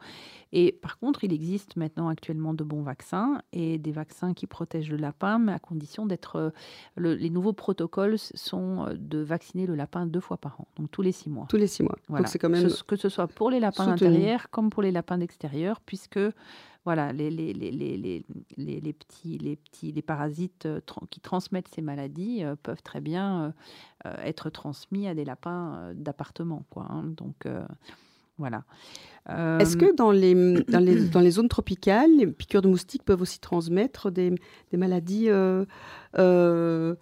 Et 0.52 0.72
par 0.72 0.98
contre, 0.98 1.24
il 1.24 1.34
existe 1.34 1.76
maintenant 1.76 2.10
actuellement 2.10 2.54
de 2.54 2.64
bons 2.64 2.82
vaccins 2.82 3.42
et 3.52 3.78
des 3.78 3.92
vaccins 3.92 4.34
qui 4.34 4.48
protègent 4.48 4.92
le 4.92 4.98
lapin, 4.98 5.38
mais 5.38 5.54
à 5.54 5.60
condition 5.60 6.06
d'être. 6.08 6.36
Euh, 6.38 6.50
les 6.98 7.30
nouveaux 7.30 7.54
protocoles 7.54 8.18
sont 8.18 8.88
de 8.96 9.20
vacciner 9.20 9.68
le 9.68 9.76
lapin 9.76 10.08
deux 10.08 10.20
fois 10.20 10.38
par 10.38 10.60
an, 10.62 10.68
donc 10.78 10.90
tous 10.90 11.02
les 11.02 11.12
six 11.12 11.30
mois. 11.30 11.46
Tous 11.50 11.58
les 11.58 11.68
six 11.68 11.84
mois. 11.84 11.98
Donc 12.10 12.28
c'est 12.28 12.40
quand 12.40 12.50
même. 12.50 12.70
que 12.88 12.96
ce 12.96 13.10
soit 13.10 13.28
pour 13.28 13.52
les 13.52 13.60
lapins 13.60 13.83
d'intérieur 13.86 14.50
comme 14.50 14.70
pour 14.70 14.82
les 14.82 14.92
lapins 14.92 15.18
d'extérieur, 15.18 15.80
puisque 15.82 16.20
voilà, 16.86 17.14
les, 17.14 17.30
les, 17.32 17.54
les, 17.54 17.72
les, 17.72 18.94
petits, 18.94 19.38
les, 19.38 19.56
petits, 19.56 19.94
les 19.94 20.02
parasites 20.02 20.66
euh, 20.66 20.82
qui 21.10 21.22
transmettent 21.22 21.70
ces 21.70 21.82
maladies 21.82 22.44
euh, 22.44 22.56
peuvent 22.62 22.82
très 22.84 23.00
bien 23.00 23.54
euh, 24.06 24.14
être 24.24 24.50
transmis 24.50 25.08
à 25.08 25.16
des 25.16 25.24
lapins 25.24 25.94
d'appartement. 25.96 26.66
Quoi, 26.70 26.88
hein. 26.90 27.04
donc, 27.06 27.48
voilà. 28.38 28.64
Est-ce 29.30 29.78
que 29.78 29.96
dans 29.96 30.12
les, 30.12 30.34
dans, 30.64 30.80
les, 30.80 31.08
dans 31.08 31.22
les 31.22 31.32
zones 31.32 31.48
tropicales, 31.48 32.12
les 32.18 32.28
piqûres 32.28 32.62
de 32.62 32.68
moustiques 32.68 33.04
peuvent 33.06 33.22
aussi 33.22 33.40
transmettre 33.40 34.12
des, 34.12 34.32
des 34.72 34.78
maladies 34.78 35.30
euh, 35.30 36.96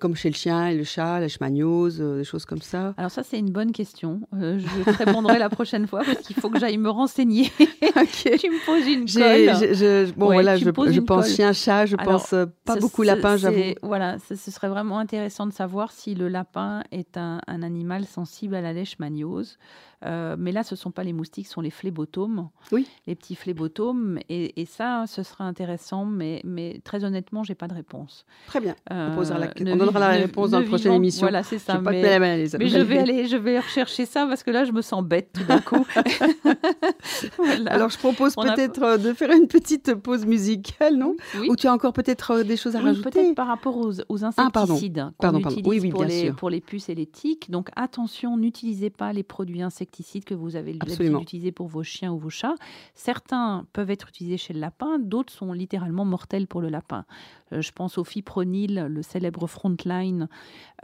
comme 0.00 0.14
chez 0.16 0.30
le 0.30 0.34
chien 0.34 0.68
et 0.68 0.74
le 0.74 0.84
chat, 0.84 1.20
la 1.20 1.28
schmagnose, 1.28 2.00
euh, 2.00 2.18
des 2.18 2.24
choses 2.24 2.46
comme 2.46 2.62
ça 2.62 2.94
Alors 2.96 3.10
ça, 3.10 3.22
c'est 3.22 3.38
une 3.38 3.50
bonne 3.50 3.72
question. 3.72 4.20
Euh, 4.34 4.58
je 4.58 4.90
te 4.90 5.04
répondrai 5.04 5.38
la 5.38 5.50
prochaine 5.50 5.86
fois 5.86 6.02
parce 6.04 6.18
qu'il 6.18 6.36
faut 6.36 6.48
que 6.48 6.58
j'aille 6.58 6.78
me 6.78 6.88
renseigner. 6.88 7.44
tu 7.58 8.50
me 8.50 8.64
poses 8.64 8.86
une 8.86 9.06
colle. 9.06 10.14
bon, 10.16 10.26
voilà, 10.26 10.56
je, 10.56 10.64
je 10.64 11.00
pense 11.00 11.34
chien, 11.34 11.52
chat, 11.52 11.86
je 11.86 11.96
pense 11.96 12.34
pas 12.64 12.76
beaucoup 12.76 13.02
lapin, 13.02 13.36
j'avoue. 13.36 13.74
Voilà, 13.82 14.16
ce 14.18 14.50
serait 14.50 14.68
vraiment 14.68 14.98
intéressant 14.98 15.46
de 15.46 15.52
savoir 15.52 15.92
si 15.92 16.14
le 16.14 16.28
lapin 16.28 16.82
est 16.90 17.16
un, 17.16 17.40
un 17.46 17.62
animal 17.62 18.06
sensible 18.06 18.54
à 18.54 18.60
la 18.60 18.72
leishmaniose. 18.72 19.58
Euh, 20.04 20.36
mais 20.38 20.52
là, 20.52 20.62
ce 20.62 20.74
ne 20.74 20.78
sont 20.78 20.90
pas 20.90 21.04
les 21.04 21.12
moustiques, 21.12 21.46
ce 21.46 21.54
sont 21.54 21.60
les 21.60 21.70
phlébotomes. 21.70 22.50
Oui. 22.70 22.86
Les 23.06 23.14
petits 23.14 23.34
phlébotomes. 23.34 24.18
Et, 24.28 24.60
et, 24.60 24.66
ça, 24.66 25.04
ce 25.06 25.22
sera 25.22 25.44
intéressant, 25.44 26.04
mais, 26.04 26.40
mais 26.44 26.80
très 26.84 27.04
honnêtement, 27.04 27.44
je 27.44 27.52
n'ai 27.52 27.54
pas 27.54 27.68
de 27.68 27.74
réponse. 27.74 28.26
Très 28.46 28.60
bien. 28.60 28.76
on, 28.90 28.94
euh, 28.94 29.38
la... 29.38 29.72
on 29.72 29.76
donnera 29.76 30.00
la 30.00 30.08
réponse 30.08 30.50
dans 30.50 30.60
la 30.60 30.66
prochaine 30.66 30.92
émission. 30.92 31.22
Voilà, 31.22 31.42
c'est 31.42 31.58
ça. 31.58 31.80
mais, 31.80 32.18
mais 32.18 32.46
je 32.46 32.78
vais 32.78 32.98
aller, 32.98 33.26
je 33.26 33.36
vais 33.36 33.58
rechercher 33.58 34.04
ça 34.04 34.26
parce 34.26 34.42
que 34.42 34.50
là, 34.50 34.64
je 34.64 34.72
me 34.72 34.82
sens 34.82 35.02
bête 35.02 35.30
tout 35.32 35.44
d'un 35.44 35.60
coup. 35.60 35.86
Alors, 37.66 37.88
je 37.88 37.98
propose 37.98 38.34
peut-être 38.34 38.82
euh, 38.82 38.98
de 38.98 39.12
faire 39.14 39.30
une 39.30 39.48
petite 39.48 39.94
pause 39.94 40.26
musicale, 40.26 40.96
non? 40.96 41.16
Ou 41.48 41.56
tu 41.56 41.66
as 41.66 41.72
encore 41.72 41.92
peut-être 41.92 42.42
des 42.42 42.56
choses 42.56 42.76
à 42.76 42.80
rajouter? 42.80 43.10
Peut-être 43.10 43.34
par 43.34 43.46
rapport 43.46 43.76
aux, 43.76 43.92
aux 44.08 44.24
ah, 44.24 44.28
insecticides 44.28 45.06
qu'on 45.18 45.38
utilise 45.38 45.90
pour, 45.90 46.04
les, 46.04 46.32
pour 46.32 46.50
les 46.50 46.60
puces 46.60 46.88
et 46.90 46.94
les 46.94 47.06
tiques. 47.06 47.50
Donc, 47.50 47.70
attention, 47.76 48.36
n'utilisez 48.36 48.90
pas 48.90 49.12
les 49.12 49.22
produits 49.22 49.62
insecticides 49.62 49.85
que 49.86 50.34
vous 50.34 50.56
avez 50.56 50.72
l'habitude 50.72 51.16
d'utiliser 51.16 51.52
pour 51.52 51.68
vos 51.68 51.82
chiens 51.82 52.12
ou 52.12 52.18
vos 52.18 52.30
chats. 52.30 52.54
Certains 52.94 53.66
peuvent 53.72 53.90
être 53.90 54.08
utilisés 54.08 54.36
chez 54.36 54.52
le 54.52 54.60
lapin, 54.60 54.98
d'autres 54.98 55.32
sont 55.32 55.52
littéralement 55.52 56.04
mortels 56.04 56.46
pour 56.46 56.60
le 56.60 56.68
lapin. 56.68 57.04
Euh, 57.52 57.60
je 57.60 57.72
pense 57.72 57.98
au 57.98 58.04
fipronil, 58.04 58.86
le 58.88 59.02
célèbre 59.02 59.46
frontline. 59.46 60.28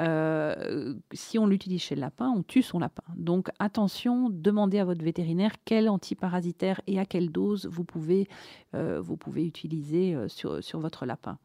Euh, 0.00 0.94
si 1.12 1.38
on 1.38 1.46
l'utilise 1.46 1.82
chez 1.82 1.94
le 1.94 2.00
lapin, 2.00 2.32
on 2.34 2.42
tue 2.42 2.62
son 2.62 2.78
lapin. 2.78 3.04
Donc 3.16 3.48
attention, 3.58 4.28
demandez 4.30 4.78
à 4.78 4.84
votre 4.84 5.04
vétérinaire 5.04 5.52
quel 5.64 5.88
antiparasitaire 5.88 6.80
et 6.86 6.98
à 6.98 7.04
quelle 7.04 7.30
dose 7.30 7.66
vous 7.66 7.84
pouvez, 7.84 8.28
euh, 8.74 9.00
vous 9.00 9.16
pouvez 9.16 9.44
utiliser 9.44 10.16
sur, 10.28 10.62
sur 10.62 10.78
votre 10.80 11.06
lapin. 11.06 11.38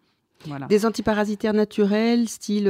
Voilà. 0.45 0.67
Des 0.67 0.85
antiparasitaires 0.85 1.53
naturels, 1.53 2.29
style 2.29 2.65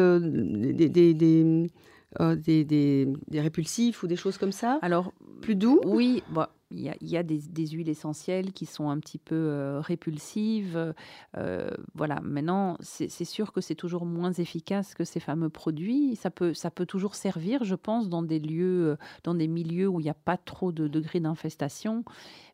des, 0.74 0.90
des 0.90 1.70
euh, 2.20 2.36
des, 2.36 2.66
des, 2.66 3.08
répulsifs 3.42 4.02
ou 4.02 4.08
des 4.08 4.16
choses 4.16 4.38
comme 4.38 4.52
ça 4.52 4.80
Alors, 4.82 5.14
plus 5.42 5.56
doux? 5.56 5.80
Oui, 5.86 6.24
bah, 6.30 6.50
il 6.72 6.82
y 6.82 6.90
a, 6.90 6.96
y 7.00 7.16
a 7.16 7.24
des, 7.24 7.40
des, 7.40 7.68
huiles 7.68 7.90
essentielles 7.90 8.54
qui 8.54 8.66
sont 8.66 8.90
un 8.90 9.00
petit 9.00 9.20
peu 9.20 9.36
euh, 9.36 9.80
répulsives. 9.80 10.94
Euh, 11.38 11.70
voilà, 11.94 12.20
maintenant, 12.22 12.78
c'est 12.82 13.10
sûr 13.26 13.54
que 13.54 13.62
c'est 13.62 13.76
toujours 13.76 14.06
moins 14.06 14.34
efficace 14.34 14.96
que 14.96 15.04
ces 15.04 15.20
fameux 15.20 15.50
produits. 15.50 16.16
Ça 16.16 16.32
peut, 16.32 16.54
ça 16.54 16.72
peut 16.72 16.88
toujours 16.88 17.14
servir, 17.14 17.64
je 17.64 17.76
pense, 17.76 18.10
dans 18.10 18.24
des 18.24 18.40
lieux, 18.40 18.98
dans 19.24 19.36
des 19.36 19.48
milieux 19.48 19.88
où 19.88 20.00
il 20.00 20.04
n'y 20.04 20.10
a 20.10 20.16
pas 20.16 20.38
trop 20.38 20.72
de 20.72 20.88
degrés 20.88 21.20
d'infestation. 21.20 22.04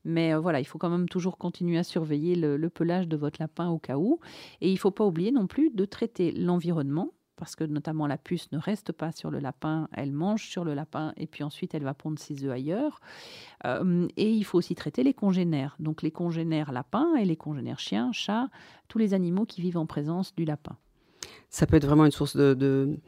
Mais 0.03 0.35
voilà, 0.35 0.59
il 0.59 0.65
faut 0.65 0.77
quand 0.77 0.89
même 0.89 1.07
toujours 1.07 1.37
continuer 1.37 1.77
à 1.77 1.83
surveiller 1.83 2.35
le, 2.35 2.57
le 2.57 2.69
pelage 2.69 3.07
de 3.07 3.15
votre 3.15 3.39
lapin 3.39 3.69
au 3.69 3.79
cas 3.79 3.97
où. 3.97 4.19
Et 4.59 4.69
il 4.69 4.73
ne 4.73 4.79
faut 4.79 4.91
pas 4.91 5.05
oublier 5.05 5.31
non 5.31 5.47
plus 5.47 5.69
de 5.69 5.85
traiter 5.85 6.33
l'environnement 6.33 7.13
parce 7.35 7.55
que 7.55 7.63
notamment 7.63 8.07
la 8.07 8.17
puce 8.17 8.51
ne 8.51 8.57
reste 8.57 8.91
pas 8.91 9.11
sur 9.11 9.31
le 9.31 9.39
lapin, 9.39 9.87
elle 9.93 10.11
mange 10.11 10.47
sur 10.47 10.63
le 10.63 10.73
lapin 10.73 11.13
et 11.17 11.27
puis 11.27 11.43
ensuite 11.43 11.73
elle 11.73 11.83
va 11.83 11.93
pondre 11.93 12.19
ses 12.19 12.43
œufs 12.43 12.51
ailleurs. 12.51 12.99
Euh, 13.65 14.07
et 14.17 14.31
il 14.31 14.43
faut 14.43 14.57
aussi 14.57 14.75
traiter 14.75 15.03
les 15.03 15.13
congénères, 15.13 15.75
donc 15.79 16.01
les 16.01 16.11
congénères 16.11 16.71
lapins 16.71 17.15
et 17.15 17.25
les 17.25 17.35
congénères 17.35 17.79
chiens, 17.79 18.11
chats, 18.11 18.49
tous 18.87 18.97
les 18.97 19.13
animaux 19.13 19.45
qui 19.45 19.61
vivent 19.61 19.77
en 19.77 19.85
présence 19.85 20.35
du 20.35 20.45
lapin. 20.45 20.77
Ça 21.49 21.65
peut 21.65 21.77
être 21.77 21.85
vraiment 21.85 22.05
une 22.05 22.11
source 22.11 22.35
de 22.35 22.99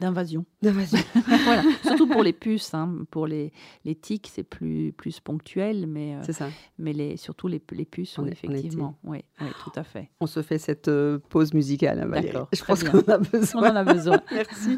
D'invasion. 0.00 0.44
D'invasion. 0.62 0.98
voilà. 1.44 1.62
Surtout 1.82 2.06
pour 2.06 2.22
les 2.22 2.32
puces. 2.32 2.74
Hein. 2.74 3.04
Pour 3.10 3.26
les, 3.26 3.52
les 3.84 3.94
tiques, 3.94 4.30
c'est 4.32 4.42
plus, 4.42 4.92
plus 4.92 5.20
ponctuel, 5.20 5.86
mais, 5.86 6.16
euh, 6.16 6.32
ça. 6.32 6.48
mais 6.78 6.92
les, 6.92 7.16
surtout 7.16 7.48
les, 7.48 7.62
les 7.72 7.84
puces, 7.84 8.18
on 8.18 8.26
effectivement. 8.26 8.98
Oui, 9.04 9.24
oui, 9.40 9.48
tout 9.62 9.72
à 9.76 9.84
fait. 9.84 10.10
On 10.20 10.26
se 10.26 10.42
fait 10.42 10.58
cette 10.58 10.88
euh, 10.88 11.18
pause 11.28 11.54
musicale, 11.54 12.00
hein, 12.00 12.08
D'accord. 12.08 12.48
Je 12.52 12.64
pense 12.64 12.82
qu'on 12.84 12.98
a 13.00 13.18
besoin. 13.18 13.62
On 13.62 13.72
en 13.72 13.76
a 13.76 13.84
besoin. 13.84 14.20
Merci. 14.32 14.76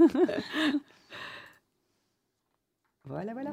voilà, 3.04 3.32
voilà. 3.32 3.52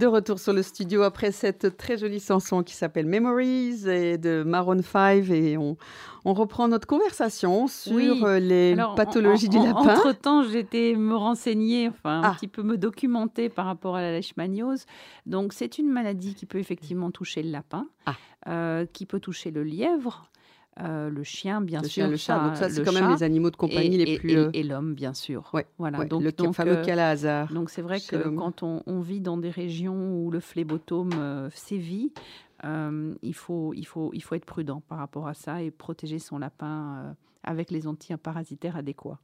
De 0.00 0.06
retour 0.06 0.38
sur 0.38 0.54
le 0.54 0.62
studio 0.62 1.02
après 1.02 1.30
cette 1.30 1.76
très 1.76 1.98
jolie 1.98 2.20
chanson 2.20 2.62
qui 2.62 2.72
s'appelle 2.72 3.04
Memories 3.04 3.86
et 3.86 4.16
de 4.16 4.42
Maroon 4.42 4.80
5 4.80 5.28
et 5.28 5.58
on, 5.58 5.76
on 6.24 6.32
reprend 6.32 6.68
notre 6.68 6.86
conversation 6.86 7.66
sur 7.66 8.24
euh, 8.24 8.38
les 8.38 8.74
pathologies 8.96 9.50
du 9.50 9.58
lapin. 9.58 9.96
Entre-temps, 9.98 10.44
j'étais 10.44 10.94
me 10.96 11.14
renseigner, 11.14 11.90
enfin 11.90 12.22
un 12.22 12.30
ah. 12.30 12.34
petit 12.34 12.48
peu 12.48 12.62
me 12.62 12.78
documenter 12.78 13.50
par 13.50 13.66
rapport 13.66 13.94
à 13.94 14.00
la 14.00 14.12
leishmaniose. 14.12 14.86
Donc 15.26 15.52
c'est 15.52 15.76
une 15.76 15.90
maladie 15.90 16.34
qui 16.34 16.46
peut 16.46 16.58
effectivement 16.58 17.10
toucher 17.10 17.42
le 17.42 17.50
lapin, 17.50 17.86
ah. 18.06 18.14
euh, 18.48 18.86
qui 18.90 19.04
peut 19.04 19.20
toucher 19.20 19.50
le 19.50 19.64
lièvre, 19.64 20.30
euh, 20.82 21.10
le 21.10 21.22
chien, 21.22 21.60
bien 21.60 21.82
sûr. 21.82 22.08
le 22.08 22.16
chat. 22.16 22.38
Donc 22.38 22.56
ça, 22.56 22.68
c'est 22.68 22.84
quand 22.84 22.92
même 22.92 23.10
les 23.10 23.22
animaux 23.22 23.50
de 23.50 23.56
compagnie 23.56 23.96
les 23.96 24.18
plus. 24.18 24.32
Et, 24.52 24.60
et, 24.60 24.62
l'homme, 24.62 24.94
bien 24.94 25.14
sûr. 25.14 25.50
Ouais, 25.52 25.66
voilà. 25.78 26.04
donc, 26.04 26.22
le 26.22 26.52
fameux 26.52 26.78
euh, 26.78 26.84
calazar. 26.84 27.52
Donc 27.52 27.70
c'est 27.70 27.82
vrai 27.82 28.00
que 28.00 28.28
quand 28.28 28.62
on, 28.62 29.00
vit 29.00 29.20
dans 29.20 29.36
des 29.36 29.50
régions 29.50 30.14
où 30.14 30.30
le 30.30 30.40
phlébotome 30.40 31.10
euh, 31.16 31.50
sévit, 31.54 32.12
il, 32.64 33.34
faut, 33.34 33.72
il, 33.74 33.84
faut, 33.86 34.10
il 34.12 34.22
faut 34.22 34.34
être 34.34 34.44
prudent 34.44 34.82
par 34.88 34.98
rapport 34.98 35.26
à 35.26 35.34
ça 35.34 35.62
et 35.62 35.70
protéger 35.70 36.18
son 36.18 36.38
lapin 36.38 37.14
avec 37.42 37.70
les 37.70 37.86
antiparasitaires 37.86 38.76
adéquats. 38.76 39.18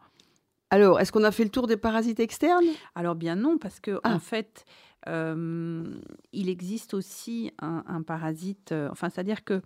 Alors, 0.70 0.98
est-ce 0.98 1.12
qu'on 1.12 1.24
a 1.24 1.30
fait 1.30 1.44
le 1.44 1.50
tour 1.50 1.66
des 1.66 1.76
parasites 1.76 2.18
externes? 2.18 2.64
Alors 2.94 3.14
bien 3.14 3.36
non, 3.36 3.56
parce 3.58 3.78
que 3.78 4.00
Ah. 4.02 4.14
en 4.14 4.18
fait, 4.18 4.64
euh, 4.66 4.85
il 5.06 6.48
existe 6.48 6.94
aussi 6.94 7.52
un, 7.60 8.02
parasite. 8.02 8.72
euh, 8.72 8.88
enfin, 8.90 9.08
c'est-à-dire 9.08 9.44
que 9.44 9.62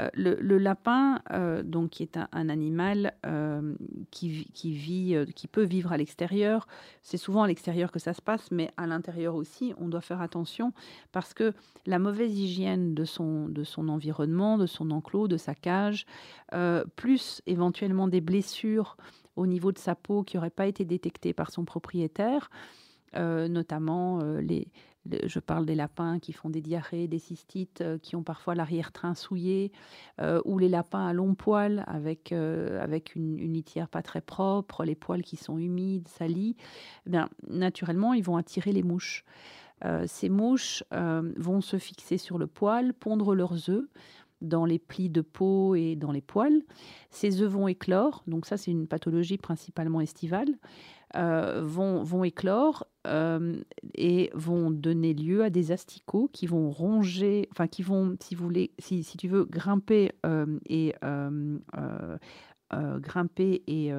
euh, 0.00 0.08
le, 0.14 0.58
lapin, 0.58 1.20
euh, 1.32 1.62
donc 1.62 1.90
qui 1.90 2.02
est 2.02 2.18
un, 2.32 2.48
animal 2.48 3.14
euh, 3.26 3.74
qui, 4.10 4.28
vi- 4.28 4.52
qui 4.52 4.72
vit, 4.72 5.14
euh, 5.14 5.24
qui 5.24 5.46
peut 5.48 5.62
vivre 5.62 5.92
à 5.92 5.96
l'extérieur. 5.96 6.66
C'est 7.02 7.16
souvent 7.16 7.42
à 7.42 7.48
l'extérieur 7.48 7.92
que 7.92 7.98
ça 7.98 8.12
se 8.12 8.22
passe, 8.22 8.50
mais 8.50 8.70
à 8.76 8.86
l'intérieur 8.86 9.34
aussi, 9.34 9.74
on 9.78 9.88
doit 9.88 10.00
faire 10.00 10.20
attention 10.20 10.72
parce 11.12 11.34
que 11.34 11.52
la 11.86 11.98
mauvaise 11.98 12.38
hygiène 12.38 12.94
de 12.94 13.04
son, 13.04 13.52
environnement, 13.88 14.58
de 14.58 14.66
son 14.66 14.90
enclos, 14.90 15.28
de 15.28 15.36
sa 15.36 15.54
cage, 15.54 16.06
euh, 16.52 16.84
plus 16.96 17.42
éventuellement 17.46 18.08
des 18.08 18.20
blessures 18.20 18.96
au 19.36 19.46
niveau 19.46 19.72
de 19.72 19.78
sa 19.78 19.94
peau 19.94 20.22
qui 20.22 20.36
n'auraient 20.36 20.50
pas 20.50 20.66
été 20.66 20.84
détectées 20.84 21.32
par 21.32 21.50
son 21.50 21.64
propriétaire, 21.64 22.50
euh, 23.16 23.48
notamment 23.48 24.20
euh, 24.20 24.40
les, 24.40 24.68
je 25.24 25.40
parle 25.40 25.66
des 25.66 25.74
lapins 25.74 26.20
qui 26.20 26.32
font 26.32 26.48
des 26.48 26.60
diarrhées, 26.60 27.08
des 27.08 27.18
cystites, 27.18 27.80
euh, 27.80 27.98
qui 27.98 28.14
ont 28.14 28.22
parfois 28.22 28.54
l'arrière-train 28.54 29.14
souillé, 29.14 29.72
ou 30.44 30.58
les 30.58 30.68
lapins 30.68 31.06
à 31.06 31.12
longs 31.12 31.34
poils 31.34 31.84
avec, 31.86 32.32
avec 32.32 33.16
une, 33.16 33.38
une 33.38 33.54
litière 33.54 33.88
pas 33.88 34.02
très 34.02 34.20
propre, 34.20 34.84
les 34.84 34.94
poils 34.94 35.22
qui 35.22 35.36
sont 35.36 35.58
humides, 35.58 36.08
salis. 36.08 36.56
Eh 37.06 37.10
bien, 37.10 37.28
naturellement, 37.48 38.12
ils 38.12 38.22
vont 38.22 38.36
attirer 38.36 38.72
les 38.72 38.82
mouches. 38.82 39.24
Ces 40.06 40.28
mouches 40.28 40.84
vont 40.90 41.62
se 41.62 41.78
fixer 41.78 42.18
sur 42.18 42.36
le 42.36 42.46
poil, 42.46 42.92
pondre 42.92 43.34
leurs 43.34 43.70
œufs 43.70 43.88
dans 44.42 44.66
les 44.66 44.78
plis 44.78 45.08
de 45.08 45.22
peau 45.22 45.74
et 45.74 45.96
dans 45.96 46.12
les 46.12 46.20
poils. 46.20 46.60
Ces 47.08 47.40
œufs 47.40 47.50
vont 47.50 47.66
éclore, 47.66 48.22
donc 48.26 48.44
ça 48.44 48.58
c'est 48.58 48.70
une 48.70 48.86
pathologie 48.86 49.38
principalement 49.38 50.02
estivale, 50.02 50.50
vont, 51.14 52.02
vont 52.02 52.24
éclore 52.24 52.84
euh, 53.06 53.62
et 53.94 54.30
vont 54.34 54.70
donner 54.70 55.14
lieu 55.14 55.42
à 55.42 55.50
des 55.50 55.72
asticots 55.72 56.28
qui 56.32 56.46
vont 56.46 56.70
ronger, 56.70 57.48
enfin 57.52 57.66
qui 57.66 57.82
vont, 57.82 58.16
si 58.20 58.34
vous 58.34 58.44
voulez, 58.44 58.72
si, 58.78 59.02
si 59.04 59.16
tu 59.16 59.28
veux, 59.28 59.44
grimper 59.44 60.12
euh, 60.26 60.58
et 60.68 60.94
euh, 61.02 61.58
grimper 63.00 63.62
et 63.66 63.92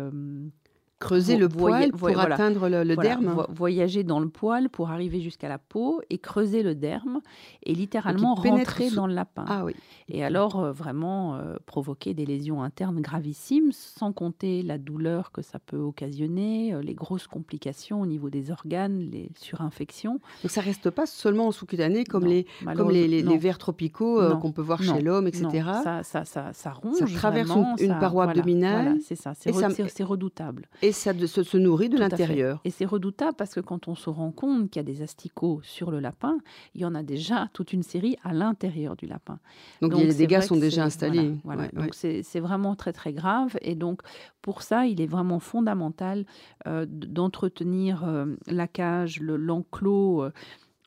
Creuser 1.01 1.35
le 1.35 1.49
poil 1.49 1.89
pour 1.91 2.09
voilà. 2.11 2.35
atteindre 2.35 2.69
le, 2.69 2.83
le 2.83 2.93
voilà, 2.93 3.09
derme. 3.09 3.25
vo- 3.33 3.45
voyager 3.49 4.03
dans 4.03 4.19
le 4.19 4.29
poil 4.29 4.69
pour 4.69 4.91
arriver 4.91 5.19
jusqu'à 5.19 5.49
la 5.49 5.57
peau 5.57 6.01
et 6.09 6.17
creuser 6.19 6.63
le 6.63 6.75
derme 6.75 7.19
et 7.63 7.73
littéralement 7.73 8.35
rentrer 8.35 8.89
sous- 8.89 8.95
dans 8.95 9.07
le 9.07 9.13
lapin. 9.13 9.43
Ah 9.47 9.65
oui. 9.65 9.73
Et 10.09 10.23
alors 10.23 10.59
euh, 10.59 10.71
vraiment 10.71 11.35
euh, 11.35 11.55
provoquer 11.65 12.13
des 12.13 12.25
lésions 12.25 12.61
internes 12.63 13.01
gravissimes, 13.01 13.71
sans 13.71 14.13
compter 14.13 14.61
la 14.61 14.77
douleur 14.77 15.31
que 15.31 15.41
ça 15.41 15.57
peut 15.59 15.77
occasionner, 15.77 16.73
euh, 16.73 16.81
les 16.81 16.93
grosses 16.93 17.27
complications 17.27 18.01
au 18.01 18.05
niveau 18.05 18.29
des 18.29 18.51
organes, 18.51 18.99
les 18.99 19.29
surinfections. 19.35 20.19
Donc 20.43 20.51
ça 20.51 20.61
reste 20.61 20.89
pas 20.89 21.05
seulement 21.05 21.47
en 21.47 21.51
sous-cutané 21.51 22.03
comme 22.03 22.23
Non, 22.25 22.29
les 22.29 22.45
comme 22.75 22.91
les, 22.91 23.07
les- 23.07 23.21
les 23.21 23.23
non. 23.23 23.37
vers 23.37 23.57
tropicaux 23.57 24.19
qu'on 24.39 24.51
peut 24.51 24.61
voir 24.61 24.81
Non. 24.81 24.93
chez 24.95 25.01
l'homme, 25.01 25.25
Non, 25.25 25.29
etc. 25.49 25.67
ça, 25.83 26.03
ça, 26.03 26.25
ça, 26.25 26.53
ça 26.53 26.71
ronge. 26.71 26.97
traverse 27.15 27.49
une- 27.49 27.55
vraiment, 27.55 27.75
une 27.79 27.87
ça- 27.87 27.95
paroi 27.95 28.25
voilà, 28.25 28.39
abdominale, 28.39 28.97
c'est 29.03 29.15
ça, 29.15 29.33
c'est 29.33 29.51
ça- 29.53 29.67
re- 29.69 30.03
redoutable. 30.03 30.67
Et 30.81 30.90
ça 30.91 31.13
de- 31.13 31.25
se, 31.27 31.43
se 31.43 31.57
nourrit 31.57 31.89
de 31.89 31.97
l'intérieur. 31.97 32.59
Et 32.65 32.69
c'est 32.71 32.85
redoutable 32.85 33.35
parce 33.37 33.53
que 33.53 33.59
quand 33.59 33.87
on 33.87 33.95
se 33.95 34.09
rend 34.09 34.31
compte 34.31 34.69
qu'il 34.69 34.79
y 34.79 34.83
a 34.83 34.83
des 34.83 35.01
asticots 35.01 35.59
sur 35.63 35.91
le 35.91 35.99
lapin, 35.99 36.37
il 36.75 36.81
y 36.81 36.85
en 36.85 36.95
a 36.95 37.03
déjà 37.03 37.49
toute 37.53 37.73
une 37.73 37.83
série 37.83 38.17
à 38.23 38.33
l'intérieur 38.33 38.95
du 38.95 39.05
lapin. 39.05 39.39
Donc, 39.81 39.91
Donc, 39.91 40.01
les 40.01 40.13
dégâts 40.13 40.41
sont 40.41 40.57
déjà 40.57 40.83
installés. 40.85 41.35
Voilà, 41.43 41.63
voilà. 41.63 41.63
Ouais, 41.63 41.69
Donc 41.87 41.95
ouais. 42.03 42.21
c'est 42.23 42.39
vraiment 42.39 42.75
très 42.75 42.93
très 42.93 43.13
grave. 43.13 43.57
Et 43.61 43.75
donc 43.75 44.01
pour 44.41 44.61
ça, 44.61 44.85
il 44.87 45.01
est 45.01 45.07
vraiment 45.07 45.39
fondamental 45.39 46.25
euh, 46.67 46.85
d'entretenir 46.87 48.03
euh, 48.05 48.25
la 48.47 48.67
cage, 48.67 49.19
le- 49.21 49.37
l'enclos. 49.37 50.23
euh, 50.23 50.31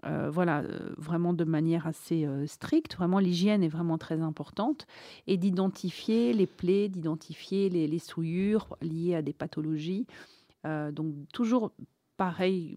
euh, 0.06 0.30
voilà, 0.30 0.60
euh, 0.60 0.94
vraiment 0.98 1.32
de 1.32 1.44
manière 1.44 1.86
assez 1.86 2.26
euh, 2.26 2.46
stricte. 2.46 2.96
Vraiment, 2.96 3.18
l'hygiène 3.18 3.62
est 3.62 3.68
vraiment 3.68 3.98
très 3.98 4.20
importante. 4.20 4.86
Et 5.26 5.36
d'identifier 5.36 6.32
les 6.32 6.46
plaies, 6.46 6.88
d'identifier 6.88 7.70
les, 7.70 7.86
les 7.86 7.98
souillures 7.98 8.76
liées 8.82 9.14
à 9.14 9.22
des 9.22 9.32
pathologies. 9.32 10.06
Donc, 10.92 11.12
toujours 11.34 11.72
pareil, 12.16 12.76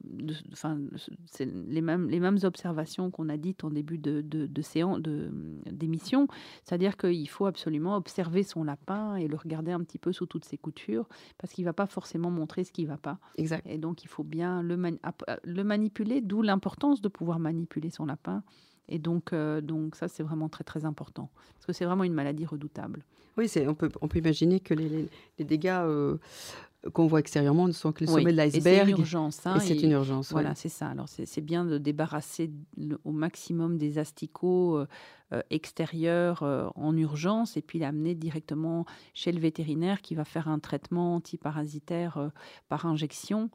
enfin, 0.51 0.79
c'est 1.25 1.46
les 1.46 1.82
mêmes, 1.82 2.10
les 2.10 2.20
mêmes 2.20 2.39
observations 2.44 3.12
qu'on 3.12 3.29
a 3.29 3.38
dites 3.38 3.63
en 3.63 3.70
début 3.70 3.98
de, 3.98 4.22
de, 4.22 4.46
de 4.48 4.62
séance, 4.62 5.00
de- 5.00 5.29
d'émission. 5.72 6.27
C'est-à-dire 6.63 6.98
qu'il 6.98 7.29
faut 7.29 7.46
absolument 7.46 7.96
observer 7.96 8.44
son 8.44 8.63
lapin 8.63 9.15
et 9.15 9.27
le 9.27 9.36
regarder 9.38 9.72
un 9.72 9.79
petit 9.84 10.00
peu 10.00 10.12
sous 10.12 10.25
toutes 10.25 10.46
ses 10.46 10.58
coutures, 10.58 11.08
parce 11.38 11.53
qu'il 11.53 11.63
ne 11.63 11.70
va 11.70 11.74
pas 11.74 11.86
forcément 11.88 12.32
montrer 12.32 12.63
ce 12.63 12.72
qui 12.72 12.84
ne 12.84 12.88
va 12.89 12.98
pas. 12.98 13.20
Exact. 13.38 13.65
Et 13.67 13.77
donc, 13.77 14.03
il 14.03 14.08
faut 14.08 14.24
bien 14.24 14.62
le, 14.63 14.75
mani- 14.77 15.00
le 15.44 15.63
manipuler, 15.63 16.22
d'où 16.22 16.41
l'importance 16.41 17.01
de 17.01 17.08
pouvoir 17.08 17.39
manipuler 17.39 17.89
son 17.89 18.06
lapin. 18.06 18.44
Et 18.89 19.00
donc, 19.00 19.34
euh, 19.34 19.60
donc 19.60 19.96
ça, 19.96 20.08
c'est 20.08 20.24
vraiment 20.24 20.48
très, 20.48 20.63
très 20.63 20.86
important. 20.86 21.29
Parce 21.56 21.65
que 21.65 21.74
c'est 21.74 21.84
vraiment 21.86 22.06
une 22.06 22.13
maladie 22.13 22.46
redoutable. 22.46 23.03
Oui, 23.38 23.48
c'est, 23.50 23.67
on, 23.67 23.75
peut, 23.75 23.89
on 24.01 24.08
peut 24.08 24.17
imaginer 24.17 24.62
que 24.62 24.74
les, 24.74 24.88
les- 24.88 25.10
les 25.38 25.46
dégâts 25.46 25.82
euh, 25.84 26.17
qu'on 26.94 27.08
voit 27.08 27.20
extérieurement 27.20 27.67
ne 27.67 27.74
sont 27.74 27.91
que 27.91 28.03
le 28.03 28.10
Oui, 28.12 28.22
sommet 28.22 28.34
de 28.34 28.39
Et 28.41 28.50
c'est 28.51 28.58
l'iceberg. 28.60 28.89
une 28.89 28.98
urgence. 29.00 29.46
hein, 29.48 29.56
Et 29.56 29.60
c'est 29.60 29.75
et- 29.75 29.84
une 29.86 29.91
urgence. 29.91 30.32
Voilà, 30.32 30.50
ouais. 30.50 30.56
c'est 30.56 30.70
ça. 30.70 30.88
Alors, 30.88 31.08
c'est 31.10 31.41
bien 31.41 31.65
de 31.65 31.77
débarrasser 31.77 32.51
au 33.04 33.12
maximum 33.12 33.78
des 33.78 33.97
asticots 33.97 34.78
euh, 34.78 34.88
euh, 35.34 35.41
extérieurs 35.50 36.41
euh, 36.43 36.69
en 36.76 36.95
urgence 36.95 37.58
et 37.58 37.62
puis 37.62 37.80
l'amener 37.80 38.15
directement 38.15 38.86
chez 39.13 39.34
le 39.34 39.41
vétérinaire 39.41 40.02
qui 40.02 40.15
va 40.15 40.23
faire 40.23 40.47
un 40.47 40.58
traitement 40.60 41.15
antiparasitaire 41.15 42.15
euh, 42.17 42.30
par 42.69 42.86
injection. 42.86 43.50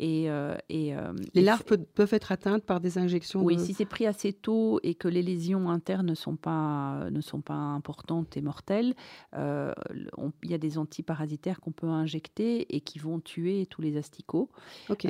Et, 0.00 0.26
et, 0.68 0.94
Les 1.34 1.42
larves 1.42 1.64
peuvent 1.64 2.14
être 2.14 2.30
atteintes 2.30 2.62
par 2.62 2.78
des 2.80 2.98
injections 2.98 3.42
Oui, 3.42 3.56
de... 3.56 3.60
si 3.60 3.74
c'est 3.74 3.84
pris 3.84 4.06
assez 4.06 4.32
tôt 4.32 4.78
et 4.84 4.94
que 4.94 5.08
les 5.08 5.22
lésions 5.22 5.68
internes 5.70 6.06
ne 6.06 6.14
sont 6.14 6.36
pas, 6.36 7.08
ne 7.10 7.20
sont 7.20 7.40
pas 7.40 7.54
importantes 7.54 8.36
et 8.36 8.40
mortelles, 8.40 8.94
il 9.36 10.50
y 10.50 10.54
a 10.54 10.58
des 10.58 10.78
antiparasitaires 10.78 11.60
qu'on 11.60 11.72
peut 11.72 11.88
injecter 11.88 12.76
et 12.76 12.77
qui 12.80 12.98
vont 12.98 13.20
tuer 13.20 13.66
tous 13.66 13.80
les 13.82 13.96
asticots. 13.96 14.48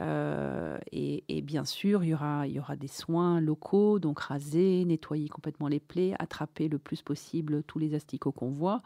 Euh, 0.02 0.78
et, 0.92 1.24
et 1.28 1.42
bien 1.42 1.64
sûr, 1.64 2.04
il 2.04 2.08
y, 2.10 2.14
aura, 2.14 2.46
il 2.46 2.52
y 2.54 2.58
aura 2.58 2.76
des 2.76 2.88
soins 2.88 3.40
locaux, 3.40 3.98
donc 3.98 4.20
raser, 4.20 4.84
nettoyer 4.84 5.28
complètement 5.28 5.68
les 5.68 5.80
plaies, 5.80 6.14
attraper 6.18 6.68
le 6.68 6.78
plus 6.78 7.02
possible 7.02 7.62
tous 7.64 7.78
les 7.78 7.94
asticots 7.94 8.32
qu'on 8.32 8.50
voit 8.50 8.82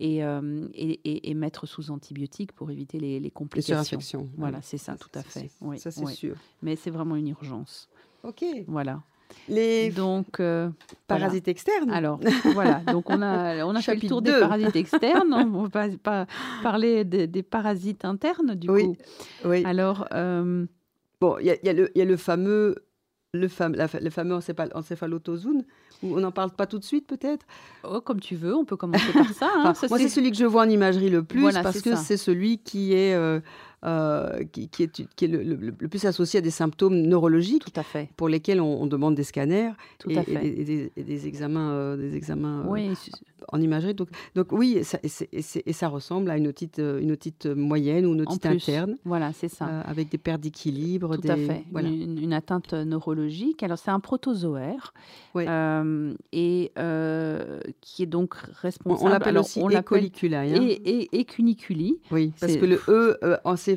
et, 0.00 0.24
euh, 0.24 0.68
et, 0.74 1.00
et- 1.04 1.30
et 1.30 1.34
mettre 1.34 1.66
sous 1.66 1.90
antibiotiques 1.90 2.52
pour 2.52 2.70
éviter 2.70 2.98
les, 2.98 3.14
les 3.14 3.20
Les 3.20 3.30
complications. 3.30 3.82
surinfections. 4.00 4.28
Voilà, 4.36 4.60
c'est 4.62 4.78
ça, 4.78 4.96
tout 4.96 5.10
à 5.14 5.22
fait. 5.22 5.48
c'est- 5.48 5.50
Oui, 5.64 5.78
ça, 5.78 5.90
c'est 5.90 6.04
oui. 6.04 6.14
sûr. 6.14 6.36
Mais 6.62 6.76
c'est 6.76 6.90
vraiment 6.90 7.16
une 7.16 7.28
urgence. 7.28 7.88
Ok. 8.24 8.44
Voilà. 8.66 9.02
Les 9.48 9.90
Donc, 9.90 10.40
euh, 10.40 10.68
parasites 11.06 11.48
externes 11.48 11.90
alors, 11.90 12.20
voilà. 12.54 12.80
Donc, 12.80 13.10
on 13.10 13.20
a, 13.22 13.64
on 13.64 13.74
a 13.74 13.82
fait 13.82 13.94
le 13.96 14.08
tour 14.08 14.22
des 14.22 14.32
2. 14.32 14.40
parasites 14.40 14.76
externes. 14.76 15.32
On 15.54 15.64
va 15.64 15.88
pas, 16.02 16.26
parler 16.62 17.04
des, 17.04 17.26
des 17.26 17.42
parasites 17.42 18.04
internes, 18.04 18.54
du 18.54 18.70
Oui. 18.70 18.84
coup. 18.84 18.96
Oui. 19.44 19.62
Alors, 19.64 20.06
euh, 20.14 20.64
Bon, 21.20 21.36
il 21.38 21.46
y, 21.46 21.50
a- 21.50 21.56
y 21.62 21.72
le- 21.74 21.90
il 21.94 21.98
y 21.98 22.02
a 22.02 22.04
le 22.04 22.16
fameux, 22.16 22.74
le, 23.32 23.46
fam- 23.48 23.76
la 23.76 23.86
le 24.00 24.10
fameux 24.10 24.34
encéphal- 24.34 24.72
encéphalotozone, 24.74 25.64
où 26.02 26.16
on 26.16 26.20
n'en 26.20 26.32
parle 26.32 26.50
pas 26.50 26.66
tout 26.66 26.78
de 26.80 26.84
suite 26.84 27.06
peut-être. 27.06 27.46
oh, 27.84 28.00
comme 28.00 28.18
tu 28.20 28.34
veux, 28.34 28.56
on 28.56 28.64
peut 28.64 28.76
commencer 28.76 29.12
par 29.12 29.28
ça. 29.32 29.46
hein. 29.54 29.62
Enfin, 29.66 29.86
moi, 29.88 29.98
c'est 29.98 30.08
celui 30.08 30.30
que 30.32 30.36
je 30.36 30.44
vois 30.44 30.62
en 30.62 30.68
imagerie 30.68 31.10
le 31.10 31.22
plus, 31.22 31.40
Voilà, 31.42 31.62
parce 31.62 31.80
que 31.80 31.94
c'est 31.94 32.16
celui 32.16 32.58
qui 32.58 32.92
est, 32.94 33.14
euh, 33.14 33.38
euh, 33.84 34.44
qui, 34.52 34.68
qui 34.68 34.84
est, 34.84 35.06
qui 35.16 35.24
est 35.24 35.28
le, 35.28 35.42
le- 35.42 35.74
le 35.78 35.88
plus 35.88 36.04
associé 36.04 36.38
à 36.38 36.40
des 36.40 36.50
symptômes 36.50 36.96
neurologiques 36.96 37.64
Tout 37.64 37.80
à 37.80 37.82
fait. 37.82 38.08
pour 38.16 38.28
lesquels 38.28 38.60
on, 38.60 38.82
on 38.82 38.86
demande 38.86 39.14
des 39.14 39.24
scanners 39.24 39.70
Tout 39.98 40.10
et, 40.10 40.18
à 40.18 40.22
et 40.22 40.24
fait. 40.24 40.38
des, 40.40 40.48
et 40.60 40.64
des- 40.64 40.92
et 40.96 41.02
des 41.02 41.26
examens, 41.26 41.72
euh, 41.72 41.96
des 41.96 42.14
examens 42.16 42.60
euh, 42.60 42.68
Oui, 42.70 42.90
en 43.48 43.60
imagerie. 43.60 43.94
Donc, 43.94 44.08
donc 44.36 44.52
oui, 44.52 44.74
et 44.78 44.84
ça, 44.84 44.98
et 45.02 45.08
c'est- 45.08 45.28
c'est- 45.42 45.62
ressemble 45.88 46.30
à 46.30 46.36
une 46.36 46.46
otite, 46.46 46.78
une 46.78 47.10
otite 47.10 47.46
moyenne 47.46 48.06
ou 48.06 48.14
une 48.14 48.20
en 48.20 48.30
otite 48.30 48.46
interne, 48.46 48.96
Voilà, 49.04 49.32
c'est 49.32 49.48
ça. 49.48 49.66
avec 49.80 50.08
des 50.10 50.18
pertes 50.18 50.40
d'équilibre. 50.42 51.16
Tout 51.16 51.22
des, 51.22 51.30
à 51.30 51.36
fait. 51.36 51.64
Voilà. 51.72 51.88
Une, 51.88 52.18
une 52.22 52.32
atteinte 52.32 52.72
neurologique. 52.74 53.62
Alors, 53.64 53.78
c'est 53.78 53.90
un 53.90 53.98
protozoaire 54.00 54.94
Oui. 55.34 55.44
et 56.32 56.70
qui 57.80 58.02
est 58.02 58.06
donc 58.06 58.34
On, 58.36 58.52
responsable. 58.62 59.06
on 59.06 59.08
l'appelle 59.12 59.38
aussi 59.38 59.58
on 59.60 59.68
hein. 60.60 60.68
et, 60.84 61.20
et 61.20 61.24
cuniculi. 61.24 61.98
Oui, 62.10 62.32
parce 62.38 62.52
c'est- 62.52 62.58
que 62.58 62.66
le 62.66 62.76
E 62.88 63.18
euh, 63.24 63.36
encéphato- 63.44 63.71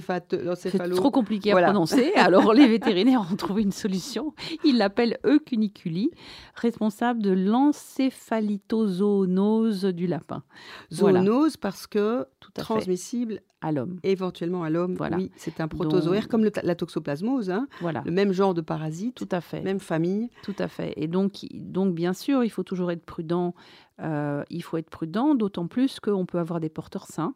C'est 0.55 0.77
trop 0.95 1.11
compliqué 1.11 1.51
à 1.51 1.53
Voilà. 1.53 1.67
prononcer. 1.67 2.11
Alors, 2.15 2.53
les 2.53 2.67
vétérinaires 2.67 3.27
ont 3.31 3.35
trouvé 3.35 3.61
une 3.63 3.71
solution. 3.71 4.33
Ils 4.63 4.77
l'appellent 4.77 5.17
Eucuniculi, 5.25 6.11
responsable 6.55 7.21
de 7.21 7.31
l'encéphalitozoonose 7.31 9.85
du 9.85 10.07
lapin. 10.07 10.43
Voilà. 10.91 11.19
Zoonose 11.23 11.57
parce 11.57 11.87
que 11.87 12.25
Tout 12.39 12.51
à 12.55 12.59
fait. 12.61 12.65
transmissible 12.65 13.41
À 13.61 13.71
l'homme. 13.71 13.99
éventuellement 14.03 14.63
à 14.63 14.69
l'homme. 14.69 14.95
Voilà. 14.95 15.17
Oui, 15.17 15.31
c'est 15.35 15.59
un 15.61 15.67
protozoaire 15.67 16.21
Donc- 16.23 16.31
comme 16.31 16.43
le 16.43 16.51
la 16.63 16.75
toxoplasmose, 16.75 17.49
hein, 17.49 17.67
Voilà. 17.81 18.01
le 18.05 18.11
même 18.11 18.31
genre 18.31 18.53
de 18.53 18.61
parasite, 18.61 19.15
Tout 19.15 19.27
à 19.31 19.41
fait. 19.41 19.61
même 19.61 19.79
famille. 19.79 20.29
Tout 20.43 20.55
à 20.59 20.67
fait. 20.67 20.93
Et 20.97 21.07
donc, 21.07 21.45
donc 21.53 21.93
bien 21.93 22.13
sûr, 22.13 22.43
il 22.43 22.49
faut 22.49 22.63
toujours 22.63 22.91
être 22.91 23.05
prudent. 23.05 23.53
Euh, 24.01 24.43
il 24.49 24.63
faut 24.63 24.77
être 24.77 24.89
prudent, 24.89 25.35
d'autant 25.35 25.67
plus 25.67 25.99
qu'on 25.99 26.25
peut 26.25 26.39
avoir 26.39 26.59
des 26.59 26.69
porteurs 26.69 27.05
sains 27.07 27.33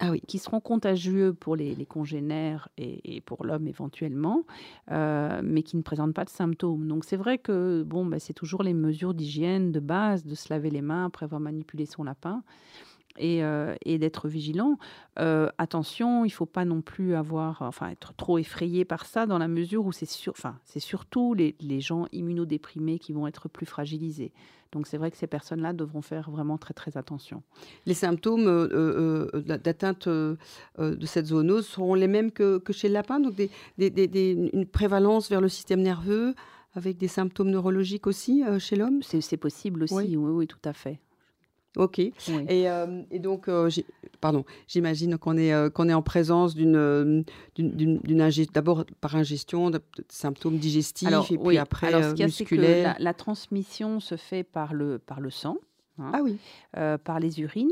ah 0.00 0.10
oui. 0.10 0.20
qui 0.26 0.38
seront 0.38 0.60
contagieux 0.60 1.34
pour 1.34 1.56
les, 1.56 1.86
congénères 1.86 2.68
et, 2.78 3.20
pour 3.20 3.44
l'homme 3.44 3.68
éventuellement, 3.68 4.44
euh, 4.90 5.40
mais 5.44 5.62
qui 5.62 5.76
ne 5.76 5.82
présentent 5.82 6.14
pas 6.14 6.24
de 6.24 6.30
symptômes. 6.30 6.88
Donc 6.88 7.04
c'est 7.04 7.16
vrai 7.16 7.38
que 7.38 7.82
bon, 7.82 8.06
bah, 8.06 8.18
c'est 8.18 8.32
toujours 8.32 8.62
les 8.62 8.74
mesures 8.74 9.14
d'hygiène 9.14 9.72
de 9.72 9.80
base, 9.80 10.24
de 10.24 10.34
se 10.34 10.52
laver 10.52 10.70
les 10.70 10.82
mains 10.82 11.04
après 11.04 11.24
avoir 11.24 11.40
manipulé 11.40 11.86
son 11.86 12.02
lapin 12.02 12.42
et, 13.20 13.44
euh, 13.44 13.74
et 13.84 13.98
d'être 13.98 14.28
vigilant. 14.28 14.78
Euh, 15.18 15.48
attention, 15.58 16.24
il 16.24 16.28
ne 16.28 16.32
faut 16.32 16.46
pas 16.46 16.64
non 16.64 16.80
plus 16.80 17.14
avoir, 17.14 17.62
enfin, 17.62 17.90
être 17.90 18.14
trop 18.14 18.38
effrayé 18.38 18.84
par 18.84 19.06
ça, 19.06 19.26
dans 19.26 19.38
la 19.38 19.48
mesure 19.48 19.84
où 19.86 19.92
c'est 19.92 20.08
sur, 20.08 20.32
enfin, 20.32 20.58
c'est 20.64 20.80
surtout 20.80 21.34
les, 21.34 21.54
les, 21.60 21.80
gens 21.80 22.06
immunodéprimés 22.12 22.98
qui 22.98 23.12
vont 23.12 23.26
être 23.26 23.48
plus 23.48 23.66
fragilisés. 23.66 24.32
Donc 24.72 24.86
c'est 24.86 24.98
vrai 24.98 25.10
que 25.10 25.16
ces 25.16 25.26
personnes-là 25.26 25.72
devront 25.72 26.02
faire 26.02 26.30
vraiment 26.30 26.56
très 26.56 26.74
très 26.74 26.96
attention. 26.96 27.42
Les 27.86 27.94
symptômes 27.94 28.46
euh, 28.46 29.28
d'atteinte 29.42 30.08
de 30.08 30.36
cette 31.06 31.26
zoonose 31.26 31.66
seront 31.66 31.94
les 31.94 32.06
mêmes 32.06 32.30
que, 32.30 32.58
que 32.58 32.72
chez 32.72 32.88
le 32.88 32.94
lapin, 32.94 33.18
donc 33.20 33.34
des, 33.34 33.50
des, 33.78 33.90
des, 33.90 34.50
une 34.52 34.66
prévalence 34.66 35.28
vers 35.28 35.40
le 35.40 35.48
système 35.48 35.82
nerveux 35.82 36.34
avec 36.74 36.98
des 36.98 37.08
symptômes 37.08 37.50
neurologiques 37.50 38.06
aussi 38.06 38.44
chez 38.60 38.76
l'homme? 38.76 39.02
C'est 39.02 39.36
possible 39.36 39.82
aussi, 39.82 39.94
oui, 39.94 40.16
oui, 40.16 40.30
oui, 40.30 40.46
tout 40.46 40.62
à 40.64 40.72
fait. 40.72 41.00
Ok. 41.76 42.00
Et, 42.00 42.12
euh, 42.28 43.02
et, 43.10 43.20
donc, 43.20 43.48
euh, 43.48 43.70
pardon, 44.20 44.44
j'imagine 44.66 45.18
qu'on 45.18 45.36
est, 45.36 45.52
euh, 45.52 45.70
qu'on 45.70 45.88
est 45.88 45.94
en 45.94 46.02
présence 46.02 46.54
d'une, 46.54 47.24
d'une, 47.56 48.00
d'abord 48.52 48.84
par 49.00 49.14
ingestion 49.14 49.70
de, 49.70 49.80
symptômes 50.08 50.58
digestifs 50.58 51.30
et 51.30 51.38
puis 51.38 51.58
après 51.58 51.86
Alors, 51.88 52.16
ce 52.16 52.22
musculaires. 52.22 52.96
Que 52.96 53.02
la, 53.02 53.14
transmission 53.14 54.00
se 54.00 54.16
fait 54.16 54.42
par 54.42 54.74
le, 54.74 54.98
par 54.98 55.20
le 55.20 55.30
sang, 55.30 55.58
hein, 55.98 56.10
ah 56.12 56.20
oui. 56.22 56.38
par 57.04 57.20
les 57.20 57.40
urines 57.40 57.70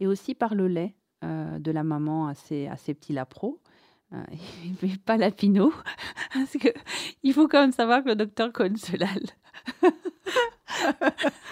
et 0.00 0.06
aussi 0.06 0.34
par 0.34 0.54
le 0.54 0.68
lait 0.68 0.94
de 1.22 1.70
la 1.70 1.82
maman 1.82 2.26
à 2.26 2.34
ses, 2.34 2.66
à 2.66 2.76
ses 2.76 2.92
petits 2.92 3.14
lapros. 3.14 3.58
mais 4.82 4.90
pas 5.06 5.16
la 5.16 5.30
pinot, 5.30 5.72
parce 6.34 6.56
que 6.58 6.68
il 7.22 7.32
faut 7.32 7.46
quand 7.46 7.60
même 7.60 7.70
savoir 7.70 8.02
que 8.02 8.08
le 8.08 8.16
docteur 8.16 8.52
Conselal 8.52 9.22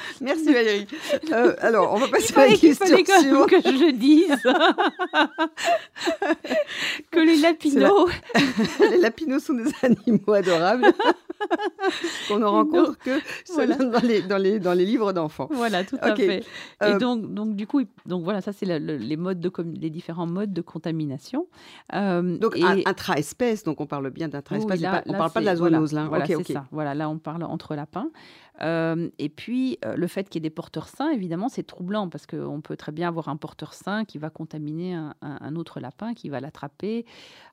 Merci 0.20 0.52
Valérie. 0.52 0.86
Euh, 1.32 1.54
alors, 1.60 1.94
on 1.94 1.98
va 1.98 2.08
passer 2.08 2.36
à 2.36 2.46
la 2.46 2.56
question 2.56 2.70
il 2.70 2.74
fallait 2.74 3.04
que 3.04 3.12
je 3.62 3.92
dise 3.92 4.30
que 7.10 7.20
les 7.20 7.36
lapinos... 7.36 8.10
les 8.90 8.98
lapinos 8.98 9.44
sont 9.44 9.54
des 9.54 9.70
animaux 9.82 10.32
adorables 10.32 10.92
qu'on 12.28 12.38
ne 12.38 12.44
rencontre 12.44 12.98
que 12.98 13.20
dans, 13.56 14.06
les, 14.06 14.22
dans, 14.22 14.38
les, 14.38 14.58
dans 14.58 14.72
les 14.72 14.84
livres 14.84 15.12
d'enfants. 15.12 15.48
Voilà, 15.50 15.84
tout 15.84 15.98
à 16.00 16.14
fait. 16.14 16.38
Et 16.38 16.44
euh, 16.82 16.98
donc, 16.98 17.32
donc, 17.32 17.54
du 17.54 17.66
coup, 17.66 17.82
donc 18.06 18.24
voilà, 18.24 18.40
ça, 18.40 18.52
c'est 18.52 18.66
les, 18.66 19.16
modes 19.16 19.40
de, 19.40 19.50
les 19.80 19.90
différents 19.90 20.26
modes 20.26 20.52
de 20.52 20.60
contamination. 20.60 21.46
Euh, 21.94 22.38
donc, 22.38 22.56
intra-espèce, 22.86 23.64
donc 23.64 23.80
on 23.80 23.86
parle 23.86 24.10
bien 24.10 24.28
d'intra-espèce, 24.28 24.82
on 25.06 25.12
ne 25.12 25.16
parle 25.16 25.32
pas 25.32 25.40
de 25.40 25.46
la 25.46 25.56
zoonose. 25.56 25.92
Voilà, 25.92 26.02
là. 26.02 26.26
Voilà, 26.26 26.44
ça. 26.44 26.66
Voilà, 26.70 26.94
là, 26.94 27.08
on 27.08 27.18
parle 27.18 27.44
entre 27.44 27.74
lapins. 27.74 28.10
Et 28.60 29.28
puis, 29.28 29.78
le 29.98 30.06
fait 30.06 30.28
qu'il 30.28 30.36
y 30.36 30.46
ait 30.46 30.48
des 30.48 30.54
porteurs 30.54 30.88
sains, 30.88 31.10
évidemment, 31.10 31.48
c'est 31.48 31.64
troublant 31.64 32.08
parce 32.08 32.26
qu'on 32.26 32.60
peut 32.60 32.76
très 32.76 32.92
bien 32.92 33.08
avoir 33.08 33.28
un 33.28 33.36
porteur 33.36 33.74
sain 33.74 34.04
qui 34.04 34.18
va 34.18 34.30
contaminer 34.30 34.94
un, 34.94 35.56
autre 35.56 35.80
lapin, 35.80 36.14
qui 36.14 36.28
va 36.28 36.40
l'attraper. 36.40 37.04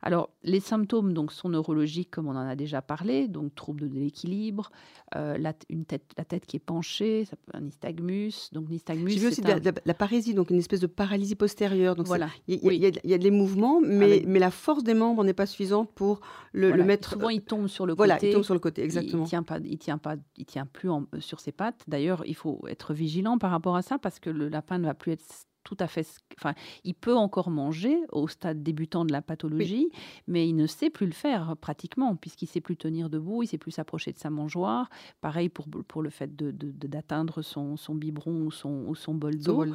Alors, 0.04 0.30
les 0.44 0.60
symptômes 0.60 1.14
donc, 1.14 1.32
sont 1.32 1.50
neurologiques, 1.50 2.12
comme 2.12 2.28
on 2.28 2.36
en 2.36 2.48
a 2.48 2.56
déjà 2.56 2.84
parlé, 2.84 3.28
donc 3.28 3.56
troubles 3.56 3.90
de 3.90 3.96
l'équilibre, 3.96 4.70
euh, 5.16 5.38
la, 5.40 5.54
une 5.70 5.86
tête, 5.86 6.04
la 6.18 6.24
tête 6.24 6.46
qui 6.46 6.58
est 6.58 6.60
penchée, 6.60 7.26
ça 7.26 7.36
peut, 7.36 7.58
un 7.58 7.62
nystagmus. 7.62 8.50
Donc, 8.52 8.70
nystagmus 8.70 9.12
J'ai 9.12 9.20
vu 9.20 9.28
aussi 9.28 9.42
la, 9.42 9.94
parésie, 9.96 10.36
donc 10.36 10.52
une 10.52 10.60
espèce 10.60 10.82
de 10.82 10.88
paralysie 10.88 11.36
postérieure. 11.36 11.96
Donc 11.96 12.06
voilà. 12.06 12.30
Il 12.48 12.60
y, 12.64 13.14
a 13.14 13.18
des 13.18 13.32
mouvements, 13.32 13.82
mais, 13.82 14.24
mais 14.28 14.40
la 14.40 14.52
force 14.52 14.84
des 14.84 14.94
membres 14.94 15.24
n'est 15.24 15.34
pas 15.34 15.48
suffisante 15.48 15.90
pour 15.96 16.22
le, 16.54 16.72
mettre. 16.84 17.14
Souvent, 17.14 17.30
il 17.30 17.42
tombe 17.42 17.68
sur 17.68 17.88
le 17.88 17.96
côté. 17.96 18.08
Voilà, 18.08 18.20
il 18.22 18.34
tombe 18.34 18.44
sur 18.44 18.54
le 18.54 18.60
côté, 18.60 18.84
exactement. 18.84 19.24
Il 19.24 19.26
ne 19.26 19.30
tient 19.30 19.44
pas, 19.44 19.58
il 19.64 19.78
tient 19.80 19.98
pas, 19.98 20.16
il 20.38 20.46
tient 20.46 20.68
plus 20.68 20.92
euh, 20.92 21.00
sur 21.20 21.40
ses 21.40 21.52
pattes. 21.52 21.84
D'ailleurs, 21.88 22.24
il 22.26 22.35
faut 22.36 22.62
être 22.68 22.94
vigilant 22.94 23.38
par 23.38 23.52
rapport 23.52 23.76
à 23.76 23.82
ça 23.82 23.98
parce 23.98 24.20
que 24.20 24.30
le 24.30 24.50
lapin 24.50 24.78
ne 24.78 24.86
va 24.86 24.94
plus 24.94 25.14
être 25.14 25.24
tout 25.66 25.76
à 25.80 25.88
fait. 25.88 26.08
Enfin, 26.38 26.54
il 26.86 26.94
peut 26.94 27.16
encore 27.16 27.50
manger 27.50 27.98
au 28.12 28.30
stade 28.30 28.64
débutant 28.64 29.04
de 29.04 29.12
la 29.12 29.22
pathologie, 29.22 29.90
mais 30.28 30.48
il 30.48 30.54
ne 30.54 30.68
sait 30.68 30.90
plus 30.90 31.08
le 31.08 31.12
faire 31.12 31.56
pratiquement, 31.60 32.16
puisqu'il 32.16 32.48
sait 32.48 32.62
plus 32.62 32.78
tenir 32.78 33.10
debout, 33.10 33.44
il 33.44 33.48
sait 33.48 33.58
plus 33.58 33.72
s'approcher 33.72 34.14
de 34.14 34.20
sa 34.20 34.30
mangeoire. 34.30 34.90
Pareil 35.20 35.50
pour, 35.50 35.68
pour 35.88 36.02
le 36.02 36.12
fait 36.12 36.34
d'atteindre 36.36 37.34
de, 37.34 37.40
de, 37.40 37.44
son, 37.44 37.76
son 37.76 37.96
biberon 37.96 38.44
ou 38.46 38.52
son, 38.52 38.86
ou 38.88 38.96
son 38.96 39.16
bol 39.16 39.38
d'eau. 39.38 39.66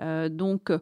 Euh, 0.00 0.28
donc, 0.28 0.72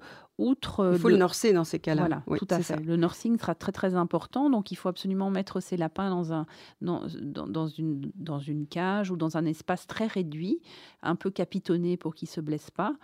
outre. 0.41 0.93
Il 0.95 0.99
faut 0.99 1.09
le 1.09 1.17
nurser 1.17 1.53
dans 1.53 1.65
ces 1.65 1.79
cas-là. 1.79 2.23
Voilà, 2.27 2.39
tout 2.39 2.47
à 2.51 2.61
fait. 2.61 2.81
Le 2.81 2.97
nursing 2.97 3.39
sera 3.39 3.55
très 3.55 3.73
très 3.73 3.95
important, 3.95 4.51
donc 4.51 4.73
il 4.73 4.77
faut 4.77 4.89
absolument 4.89 5.31
mettre 5.31 5.61
ces 5.61 5.77
lapins 5.77 6.11
dans, 6.11 6.33
un, 6.33 6.47
dans, 6.81 7.03
dans, 7.23 7.67
une, 7.67 8.11
dans 8.15 8.39
une 8.39 8.67
cage 8.67 9.11
ou 9.11 9.17
dans 9.17 9.37
un 9.37 9.45
espace 9.45 9.87
très 9.87 10.07
réduit, 10.07 10.61
un 11.03 11.15
peu 11.15 11.31
capitonné 11.31 11.97
pour 11.97 12.15
qu'ils 12.15 12.29
ne 12.29 12.33
se 12.33 12.41
blessent 12.41 12.71
pas. 12.71 12.95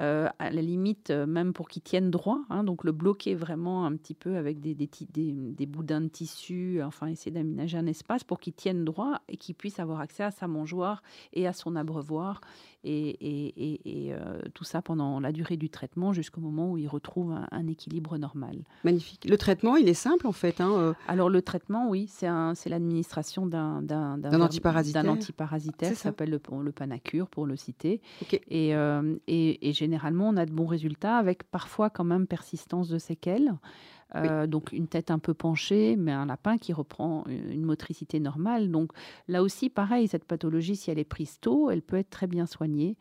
Euh, 0.00 0.28
à 0.40 0.50
la 0.50 0.60
limite, 0.60 1.10
euh, 1.10 1.24
même 1.24 1.52
pour 1.52 1.68
qu'ils 1.68 1.82
tiennent 1.82 2.10
droit. 2.10 2.40
Hein, 2.50 2.64
donc 2.64 2.82
le 2.82 2.90
bloquer 2.90 3.36
vraiment 3.36 3.86
un 3.86 3.94
petit 3.94 4.14
peu 4.14 4.36
avec 4.36 4.58
des, 4.58 4.74
des, 4.74 4.88
des, 5.08 5.66
boudins 5.66 6.00
de 6.00 6.08
tissu, 6.08 6.82
enfin 6.82 7.06
essayer 7.06 7.30
d'aménager 7.30 7.78
un 7.78 7.86
espace 7.86 8.24
pour 8.24 8.40
qu'ils 8.40 8.54
tiennent 8.54 8.84
droit 8.84 9.20
et 9.28 9.36
qu'ils 9.36 9.54
puissent 9.54 9.78
avoir 9.78 10.00
accès 10.00 10.24
à 10.24 10.32
sa 10.32 10.48
mangeoire 10.48 11.00
et 11.32 11.46
à 11.46 11.52
son 11.52 11.76
abreuvoir. 11.76 12.40
Et, 12.82 13.08
et, 13.10 14.08
et, 14.08 14.12
euh, 14.14 14.40
tout 14.52 14.64
ça 14.64 14.82
pendant 14.82 15.20
la 15.20 15.30
durée 15.30 15.56
du 15.56 15.70
traitement 15.70 16.12
jusqu'au 16.12 16.40
moment 16.40 16.72
où 16.72 16.76
il 16.76 16.83
retrouve 16.86 17.34
un, 17.50 17.66
équilibre 17.66 18.18
normal. 18.18 18.56
Magnifique. 18.84 19.26
Le 19.28 19.36
traitement, 19.38 19.76
il 19.76 19.88
est 19.88 19.94
simple 19.94 20.26
en 20.26 20.32
fait. 20.32 20.60
Hein, 20.60 20.94
Alors 21.08 21.30
le 21.30 21.42
traitement, 21.42 21.88
oui, 21.88 22.08
c'est 22.08 22.28
l'administration 22.68 23.46
d'un 23.46 23.82
antiparasitaire. 24.22 25.10
antiparasitaire 25.10 25.90
qui 25.90 25.96
s'appelle 25.96 26.30
le, 26.30 26.40
le, 26.62 26.72
Panacure 26.72 27.28
pour 27.28 27.46
le 27.46 27.56
citer. 27.56 28.00
Et, 28.48 28.74
et, 29.28 29.72
généralement, 29.72 30.28
on 30.28 30.36
a 30.36 30.46
de 30.46 30.52
bons 30.52 30.66
résultats 30.66 31.16
avec 31.16 31.44
parfois 31.44 31.90
quand 31.90 32.04
même 32.04 32.26
persistance 32.26 32.88
de 32.88 32.98
séquelles. 32.98 33.52
Euh, 34.16 34.46
donc 34.46 34.72
une 34.72 34.86
tête 34.86 35.10
un 35.10 35.18
peu 35.18 35.34
penchée, 35.34 35.96
mais 35.96 36.12
un 36.12 36.26
lapin 36.26 36.58
qui 36.58 36.72
reprend 36.72 37.24
une 37.26 37.62
motricité 37.62 38.20
normale. 38.20 38.70
Donc 38.70 38.92
là 39.28 39.42
aussi, 39.42 39.70
pareil, 39.70 40.08
cette 40.08 40.24
pathologie, 40.24 40.76
si 40.76 40.90
elle 40.90 40.98
est 40.98 41.04
prise 41.04 41.40
tôt, 41.40 41.70
elle 41.70 41.82
peut 41.82 41.96
être 41.96 42.10
très 42.10 42.26
bien 42.26 42.46
soignée. 42.46 42.96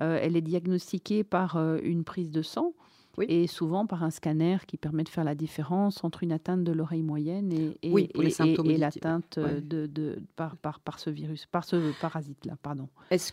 Euh, 0.00 0.18
elle 0.20 0.36
est 0.36 0.42
diagnostiquée 0.42 1.24
par 1.24 1.56
euh, 1.56 1.78
une 1.82 2.04
prise 2.04 2.30
de 2.30 2.42
sang 2.42 2.72
et 3.22 3.46
souvent 3.46 3.86
par 3.86 4.02
un 4.02 4.10
scanner 4.10 4.58
qui 4.66 4.76
permet 4.76 5.04
de 5.04 5.08
faire 5.08 5.24
la 5.24 5.34
différence 5.34 6.04
entre 6.04 6.22
une 6.22 6.32
atteinte 6.32 6.64
de 6.64 6.72
l'oreille 6.72 7.02
moyenne 7.02 7.52
et, 7.52 7.78
et, 7.82 8.78
l'atteinte 8.78 9.38
de, 9.38 9.86
de, 9.86 10.18
par, 10.36 10.56
par, 10.56 10.80
par, 10.80 10.98
ce 10.98 11.10
virus, 11.10 11.46
par 11.46 11.64
ce 11.64 11.92
parasite-là. 12.00 12.56
Pardon. 12.62 12.88
Est-ce 13.10 13.32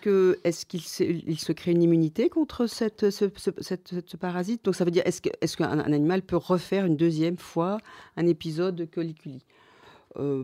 qu'il 0.65 0.81
se, 0.81 1.03
il 1.03 1.39
se 1.39 1.51
crée 1.51 1.71
une 1.71 1.83
immunité 1.83 2.29
contre 2.29 2.67
cette, 2.67 3.09
ce, 3.09 3.25
ce, 3.35 4.17
parasite? 4.17 4.65
Donc 4.65 4.75
ça 4.75 4.85
veut 4.85 4.91
dire 4.91 5.03
est-ce 5.05 5.21
qu'un 5.21 5.31
est 5.41 5.55
qu'un 5.55 5.79
animal 5.79 6.21
peut 6.21 6.37
refaire 6.37 6.85
une 6.85 6.97
deuxième 6.97 7.37
fois 7.37 7.77
un 8.17 8.25
épisode 8.25 8.75
de 8.75 8.85
coliculi 8.85 9.45
euh, 10.17 10.43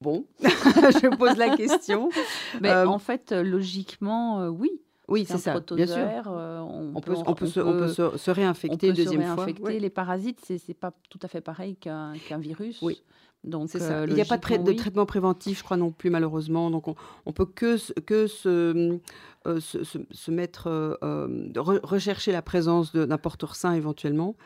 Bon, 0.00 0.26
je 0.40 1.16
pose 1.16 1.36
la 1.36 1.56
question. 1.56 2.08
Mais 2.60 2.70
euh, 2.70 2.86
en 2.86 3.00
fait, 3.00 3.32
logiquement, 3.32 4.40
euh, 4.40 4.48
oui. 4.48 4.70
Oui, 5.08 5.24
c'est 5.26 5.38
ça, 5.38 5.58
bien 5.74 5.86
sûr. 5.86 5.96
Euh, 5.96 6.60
on, 6.60 7.00
peut, 7.00 7.14
on, 7.26 7.34
peut, 7.34 7.46
se, 7.46 7.60
on 7.60 7.72
peut 7.72 7.88
se, 7.88 8.30
réinfecter 8.30 8.92
deuxième 8.92 9.22
se 9.22 9.26
réinfecter. 9.26 9.62
fois. 9.62 9.72
Les 9.72 9.90
parasites, 9.90 10.40
c'est 10.44 10.60
n'est 10.68 10.74
pas 10.74 10.92
tout 11.08 11.18
à 11.22 11.28
fait 11.28 11.40
pareil 11.40 11.76
qu'un 11.76 12.14
virus. 12.38 12.80
Oui. 12.82 13.02
Donc, 13.44 13.68
ça. 13.70 14.00
Euh, 14.00 14.06
il 14.08 14.14
n'y 14.14 14.20
a 14.20 14.24
pas 14.24 14.36
de, 14.36 14.72
traitement 14.72 15.06
préventif, 15.06 15.58
je 15.58 15.64
crois 15.64 15.76
non 15.76 15.92
plus 15.92 16.10
malheureusement. 16.10 16.70
Donc 16.70 16.88
on, 16.88 16.96
on 17.24 17.32
peut 17.32 17.46
que 17.46 17.76
que 18.00 18.26
se, 18.26 18.98
euh, 19.48 19.60
se, 19.60 20.30
mettre, 20.30 20.68
euh, 20.68 21.48
rechercher 21.56 22.32
la 22.32 22.42
présence 22.42 22.94
d'un 22.94 23.18
porteur 23.18 23.54
sain 23.54 23.72
éventuellement, 23.72 24.36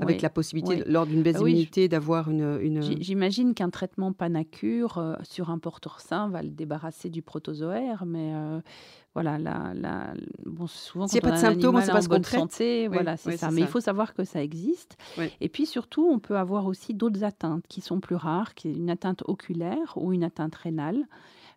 avec 0.00 0.22
la 0.22 0.30
possibilité 0.30 0.82
lors 0.86 1.06
d'une 1.06 1.22
baisse 1.22 1.36
d'immunité 1.36 1.88
d'avoir 1.88 2.30
une, 2.30 2.58
une... 2.60 2.82
J'imagine 2.82 3.54
qu'un 3.54 3.70
traitement 3.70 4.12
panacure 4.12 5.16
sur 5.22 5.50
un 5.50 5.58
porteur 5.58 6.00
sain 6.00 6.28
va 6.28 6.42
le 6.42 6.50
débarrasser 6.50 7.10
du 7.10 7.22
protozoaire, 7.22 8.04
mais 8.06 8.32
voilà, 9.14 9.38
la, 9.38 9.72
la, 9.74 10.14
bon, 10.46 10.66
souvent 10.66 11.08
S'il 11.08 11.20
n'y 11.20 11.26
a 11.26 11.30
pas 11.30 11.36
de 11.36 11.40
symptômes, 11.40 11.80
c'est 11.80 11.90
pas 11.90 12.02
ce 12.02 12.08
qu'on 12.08 12.22
santé, 12.22 12.88
voilà, 12.88 13.16
c'est 13.16 13.36
ça. 13.36 13.50
Mais 13.50 13.62
il 13.62 13.66
faut 13.66 13.80
savoir 13.80 14.14
que 14.14 14.24
ça 14.24 14.42
existe. 14.42 14.96
Et 15.40 15.48
puis 15.48 15.66
surtout, 15.66 16.08
on 16.08 16.18
peut 16.18 16.36
avoir 16.36 16.66
aussi 16.66 16.94
d'autres 16.94 17.24
atteintes 17.24 17.64
qui 17.68 17.80
sont 17.80 18.00
plus 18.00 18.16
rares, 18.16 18.54
qui 18.54 18.68
est 18.68 18.74
une 18.74 18.90
atteinte 18.90 19.22
oculaire 19.26 19.94
ou 19.96 20.12
une 20.12 20.24
atteinte 20.24 20.54
rénale. 20.54 21.04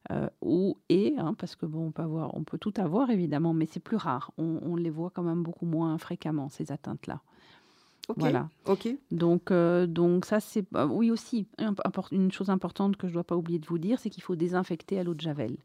Euh, 0.10 0.28
ou 0.42 0.78
et, 0.90 1.14
hein, 1.18 1.36
parce 1.38 1.56
que 1.56 1.66
bon, 1.66 1.88
on 1.88 1.92
peut 1.92 2.02
avoir, 2.02 2.36
on 2.36 2.44
peut 2.44 2.58
tout 2.58 2.74
avoir 2.78 3.12
évidemment, 3.12 3.54
mais 3.54 3.68
c'est 3.68 3.80
plus 3.80 3.98
rare. 3.98 4.32
On, 4.38 4.76
les 4.76 4.90
voit 4.90 5.12
quand 5.12 5.22
même 5.22 5.44
beaucoup 5.44 5.66
moins 5.66 5.98
fréquemment 5.98 6.50
ces 6.50 6.72
atteintes-là. 6.72 7.22
Voilà. 8.18 8.50
Ok. 8.66 8.90
Donc, 9.12 9.52
euh, 9.52 9.86
donc 9.86 10.26
ça 10.26 10.40
c'est 10.40 10.66
oui 10.90 11.12
aussi 11.12 11.48
une 12.12 12.32
chose 12.32 12.50
importante 12.50 12.98
que 12.98 13.08
je 13.08 13.12
ne 13.12 13.16
dois 13.16 13.24
pas 13.24 13.38
oublier 13.38 13.60
de 13.60 13.68
vous 13.68 13.78
dire, 13.78 14.00
c'est 14.00 14.10
qu'il 14.10 14.24
faut 14.24 14.36
désinfecter 14.36 15.00
à 15.00 15.04
l'eau 15.04 15.14
de 15.14 15.22
javel. 15.22 15.56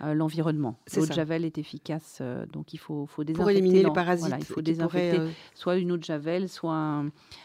l'environnement. 0.00 0.78
L'eau 0.96 1.06
de 1.06 1.12
javel 1.12 1.44
est 1.44 1.58
efficace, 1.58 2.22
donc 2.52 2.72
il 2.72 2.78
faut, 2.78 3.06
faut 3.06 3.24
désinfecter. 3.24 3.42
Pour 3.42 3.50
éliminer 3.50 3.82
les 3.82 3.92
parasites. 3.92 4.34
il 4.38 4.44
faut 4.44 4.62
désinfecter 4.62 5.20
soit 5.54 5.76
une 5.76 5.92
eau 5.92 5.96
de 5.96 6.04
javel, 6.04 6.48
soit 6.48 7.02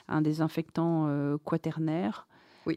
un, 0.07 0.21
désinfectant 0.21 1.37
quaternaire. 1.43 2.26
Oui. 2.67 2.75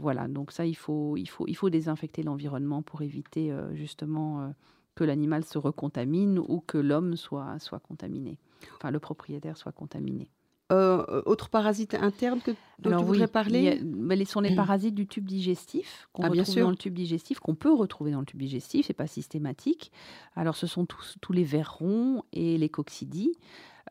voilà, 0.00 0.28
donc 0.28 0.52
ça, 0.52 0.64
il 0.64 0.76
faut, 0.76 1.16
il 1.16 1.28
faut, 1.28 1.46
il 1.46 1.54
faut 1.54 1.70
désinfecter 1.70 2.22
l'environnement 2.22 2.82
pour 2.82 3.02
éviter 3.02 3.54
justement 3.74 4.52
que 4.94 5.04
l'animal 5.04 5.44
se 5.44 5.58
recontamine 5.58 6.38
ou 6.38 6.60
que 6.60 6.78
l'homme 6.78 7.16
soit, 7.16 7.58
soit 7.58 7.80
contaminé, 7.80 8.38
enfin 8.76 8.90
le 8.90 9.00
propriétaire 9.00 9.56
soit 9.56 9.72
contaminé. 9.72 10.30
Euh, 10.72 11.22
autre 11.26 11.50
parasite 11.50 11.94
interne 11.94 12.40
que, 12.40 12.52
dont 12.78 12.96
tu 12.96 13.04
voudrais 13.04 13.26
parler 13.26 13.78
Ce 13.80 14.24
sont 14.24 14.40
les 14.40 14.54
parasites 14.54 14.94
du 14.94 15.06
tube 15.06 15.26
digestif 15.26 16.08
qu'on 16.12 16.22
ah, 16.22 16.28
retrouve 16.28 16.56
dans 16.56 16.70
le 16.70 16.76
tube 16.76 16.94
digestif, 16.94 17.40
qu'on 17.40 17.54
peut 17.54 17.72
retrouver 17.72 18.12
dans 18.12 18.20
le 18.20 18.26
tube 18.26 18.40
digestif, 18.40 18.86
c'est 18.86 18.94
pas 18.94 19.06
systématique. 19.06 19.92
Alors 20.34 20.56
ce 20.56 20.66
sont 20.66 20.86
tous, 20.86 21.16
tous 21.20 21.32
les 21.32 21.44
vers 21.44 21.76
ronds 21.78 22.22
et 22.32 22.56
les 22.56 22.68
coccidies. 22.68 23.36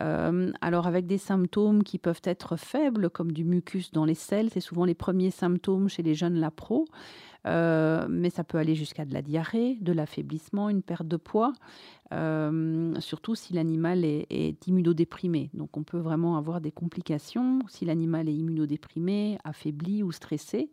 Euh, 0.02 0.52
alors 0.62 0.88
avec 0.88 1.06
des 1.06 1.18
symptômes 1.18 1.84
qui 1.84 1.98
peuvent 1.98 2.22
être 2.24 2.56
faibles, 2.56 3.10
comme 3.10 3.32
du 3.32 3.44
mucus 3.44 3.92
dans 3.92 4.06
les 4.06 4.16
selles, 4.16 4.50
c'est 4.50 4.62
souvent 4.62 4.86
les 4.86 4.96
premiers 4.96 5.32
symptômes 5.32 5.90
chez 5.90 6.02
les 6.02 6.16
jeunes 6.16 6.40
lapros. 6.40 6.86
Euh, 7.48 8.06
mais 8.10 8.30
ça 8.30 8.44
peut 8.44 8.58
aller 8.58 8.76
jusqu'à 8.76 9.06
de 9.06 9.14
la 9.14 9.22
diarrhée, 9.22 9.78
de 9.82 9.92
l'affaiblissement, 9.92 10.70
une 10.70 10.84
perte 10.84 11.08
de 11.08 11.18
poids, 11.18 11.54
euh, 12.14 12.94
surtout 13.00 13.36
si 13.36 13.54
l'animal 13.54 14.06
est, 14.06 14.28
est, 14.30 14.68
immunodéprimé. 14.68 15.50
Donc 15.54 15.76
on 15.76 15.84
peut 15.84 15.98
vraiment 15.98 16.38
avoir 16.38 16.62
des 16.62 16.72
complications 16.72 17.60
si 17.68 17.86
l'animal 17.86 18.30
est 18.30 18.36
immunodéprimé, 18.36 19.38
affaibli 19.44 20.04
ou 20.04 20.12
stressé. 20.12 20.70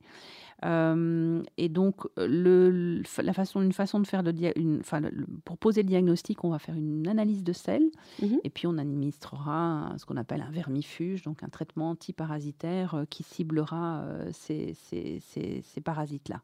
Euh, 0.64 1.42
et 1.57 1.68
donc, 1.68 2.07
le, 2.16 3.03
la 3.18 3.33
façon, 3.33 3.62
une 3.62 3.73
façon 3.73 4.01
de 4.01 4.07
faire 4.07 4.23
le, 4.23 4.33
une, 4.59 4.81
enfin, 4.81 5.01
pour 5.44 5.57
poser 5.57 5.83
le 5.83 5.88
diagnostic, 5.88 6.44
on 6.44 6.51
va 6.51 6.59
faire 6.59 6.75
une 6.75 7.07
analyse 7.07 7.44
de 7.44 7.53
sel 7.53 7.83
mhm. 8.21 8.40
et 8.42 8.51
puis 8.51 8.66
on 8.66 8.77
administrera 8.79 9.94
ce 9.99 10.05
qu'on 10.05 10.16
appelle 10.16 10.42
un 10.42 10.51
vermifuge, 10.51 11.23
donc 11.23 11.42
un 11.42 11.49
traitement 11.49 11.90
antiparasitaire 11.90 12.94
euh, 12.94 13.05
qui 13.09 13.23
ciblera 13.23 14.01
euh, 14.01 14.31
ces, 14.33 14.75
ces, 14.75 15.21
ces, 15.21 15.81
parasites-là. 15.81 16.42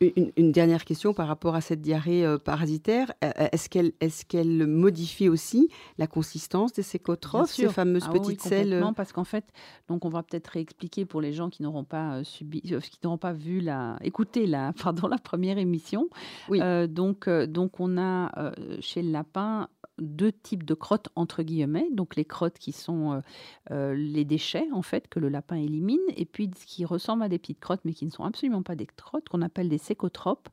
Une, 0.00 0.52
dernière 0.52 0.84
question 0.84 1.12
par 1.12 1.28
rapport 1.28 1.54
à 1.54 1.60
cette 1.60 1.80
diarrhée 1.80 2.24
parasitaire. 2.44 3.12
Est-ce 3.20 3.68
qu'elle 3.68 3.92
est 4.00 4.24
qu'elle 4.24 4.66
modifie 4.66 5.28
aussi 5.28 5.68
la 5.98 6.06
consistance 6.06 6.72
des 6.72 6.82
sécotrophes, 6.82 7.50
ces 7.50 7.68
fameuses 7.68 8.04
ah 8.06 8.12
petites 8.12 8.42
oui, 8.44 8.48
selles 8.48 8.84
parce 8.94 9.12
qu'en 9.12 9.24
fait, 9.24 9.44
donc 9.88 10.04
on 10.04 10.08
va 10.08 10.22
peut-être 10.22 10.48
réexpliquer 10.48 11.04
pour 11.04 11.20
les 11.20 11.32
gens 11.32 11.50
qui 11.50 11.62
n'auront 11.62 11.84
pas 11.84 12.24
subi, 12.24 12.60
qui 12.62 12.98
n'auront 13.04 13.18
pas 13.18 13.32
vu 13.32 13.60
la, 13.60 13.96
écouté 14.02 14.46
la, 14.46 14.72
pardon, 14.82 15.08
la 15.08 15.18
première 15.18 15.58
émission. 15.58 16.08
Oui. 16.48 16.60
Euh, 16.62 16.86
donc, 16.86 17.28
euh, 17.28 17.46
donc, 17.46 17.80
on 17.80 17.98
a 17.98 18.30
euh, 18.38 18.52
chez 18.80 19.02
le 19.02 19.10
lapin 19.10 19.68
deux 20.00 20.32
types 20.32 20.64
de 20.64 20.74
crottes 20.74 21.08
entre 21.16 21.42
guillemets, 21.42 21.88
donc 21.92 22.16
les 22.16 22.24
crottes 22.24 22.58
qui 22.58 22.72
sont 22.72 23.22
les 23.70 24.24
déchets 24.24 24.68
en 24.72 24.82
fait 24.82 25.08
que 25.08 25.20
le 25.20 25.28
lapin 25.28 25.56
élimine, 25.56 25.98
et 26.16 26.24
puis 26.24 26.50
ce 26.58 26.66
qui 26.66 26.84
ressemble 26.84 27.22
à 27.22 27.28
des 27.28 27.38
petites 27.38 27.60
crottes 27.60 27.80
mais 27.84 27.92
qui 27.92 28.06
ne 28.06 28.10
sont 28.10 28.24
absolument 28.24 28.62
pas 28.62 28.74
des 28.74 28.86
crottes 28.86 29.28
qu'on 29.28 29.42
appelle 29.42 29.68
des 29.68 29.78
sécotropes, 29.78 30.48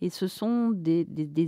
et 0.00 0.10
ce 0.10 0.28
sont 0.28 0.70
des, 0.70 1.06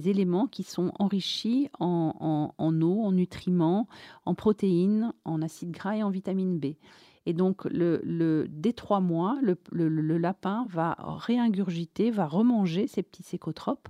éléments 0.08 0.46
qui 0.46 0.62
sont 0.62 0.92
enrichis 0.98 1.68
en, 1.78 2.14
en, 2.20 2.54
en 2.56 2.82
eau, 2.82 3.02
en 3.02 3.12
nutriments, 3.12 3.88
en 4.24 4.34
protéines, 4.34 5.12
en 5.24 5.42
acides 5.42 5.70
gras 5.70 5.96
et 5.96 6.02
en 6.02 6.10
vitamine 6.10 6.58
B. 6.58 6.74
Et 7.28 7.34
donc, 7.34 7.66
le, 7.66 8.00
le, 8.04 8.46
dès 8.48 8.72
trois 8.72 9.00
mois, 9.00 9.36
le, 9.42 9.58
le, 9.70 10.16
lapin 10.16 10.66
va 10.70 10.96
réingurgiter, 10.98 12.10
va 12.10 12.26
remanger 12.26 12.86
ces 12.86 13.02
petits 13.02 13.22
sécotropes, 13.22 13.88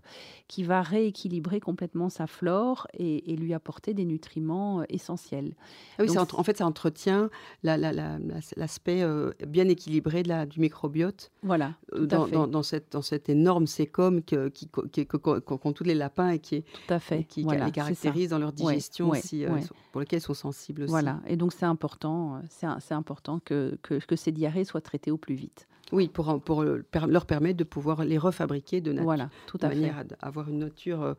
qui 0.49 0.65
va 0.65 0.83
rééquilibrer 0.83 1.61
complètement 1.61 2.09
sa 2.09 2.27
flore 2.27 2.89
et, 2.95 3.37
lui 3.37 3.55
apporter 3.55 3.95
des 3.95 4.05
nutriments 4.05 4.81
euh, 4.81 4.85
essentiels. 4.89 5.55
Ah 5.99 6.03
oui, 6.03 6.19
en 6.19 6.43
fait, 6.43 6.57
ça 6.57 6.67
entretient 6.67 7.31
l'aspect 7.63 9.03
euh, 9.03 9.31
bien 9.47 9.69
équilibré 9.69 10.25
de 10.25 10.45
du 10.47 10.59
microbiote. 10.59 11.31
Voilà. 11.45 11.75
Euh, 11.95 12.07
dans, 12.07 12.27
dans, 12.27 12.49
dans, 12.49 12.65
cette, 12.65 12.91
dans 12.91 13.03
cette 13.03 13.29
énorme 13.29 13.69
sécom 13.69 14.21
qu'ont 14.21 14.51
qui, 14.51 15.07
qu'ont 15.07 15.73
tous 15.73 15.85
les 15.85 15.95
lapins 15.95 16.31
et 16.31 16.41
qui, 16.41 16.63
tout 16.63 16.93
à 16.93 16.99
fait. 16.99 17.23
qui, 17.23 17.45
les 17.45 17.71
caractérise 17.71 18.31
dans 18.31 18.41
leur 18.41 18.53
digestion 18.53 19.11
aussi, 19.11 19.45
pour 19.93 20.01
lesquels 20.01 20.19
ils 20.19 20.23
sont 20.23 20.35
sensibles 20.35 20.83
aussi. 20.83 20.91
Voilà. 20.91 21.21
Et 21.29 21.37
donc, 21.37 21.53
c'est 21.53 21.67
important, 21.67 22.43
c'est 22.49 22.95
important 22.95 23.28
que, 23.45 23.79
que, 23.83 24.17
ces 24.17 24.33
diarrhées 24.33 24.65
soient 24.65 24.81
traitées 24.81 25.11
au 25.11 25.19
plus 25.19 25.35
vite. 25.35 25.69
Oui, 25.91 26.09
pour, 26.09 26.39
pour 26.43 26.65
leur 26.65 27.25
permettre 27.25 27.57
de 27.57 27.65
pouvoir 27.65 28.05
les 28.05 28.19
refabriquer 28.19 28.83
de, 28.83 28.93
voilà, 29.01 29.31
tout 29.47 29.59
à 29.63 29.69
manière 29.69 30.05
à 30.21 30.27
avoir 30.27 30.51
une 30.51 30.59
nature, 30.59 31.03
euh, 31.03 31.15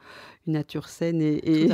une 0.45 0.53
nature 0.53 0.89
saine 0.89 1.23
et, 1.23 1.67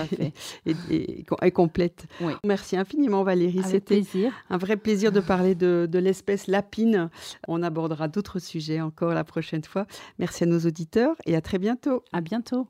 et, 0.66 1.26
complète. 1.52 2.06
Merci 2.46 2.78
infiniment 2.78 3.24
Valérie, 3.24 3.64
c'était 3.64 4.04
un 4.50 4.58
vrai 4.58 4.78
plaisir 4.78 5.12
de 5.12 5.20
parler 5.20 5.56
de, 5.56 5.90
de 5.92 6.00
l'espèce 6.00 6.48
lapine. 6.48 7.10
On 7.50 7.64
abordera 7.64 8.08
d'autres 8.08 8.40
sujets 8.40 8.80
encore 8.80 9.14
la 9.14 9.26
prochaine 9.26 9.64
fois. 9.64 9.88
Merci 10.18 10.44
à 10.44 10.48
nos 10.48 10.60
auditeurs 10.60 11.16
et 11.26 11.36
à 11.36 11.42
très 11.42 11.60
bientôt. 11.60 12.02
À 12.14 12.22
bientôt. 12.22 12.70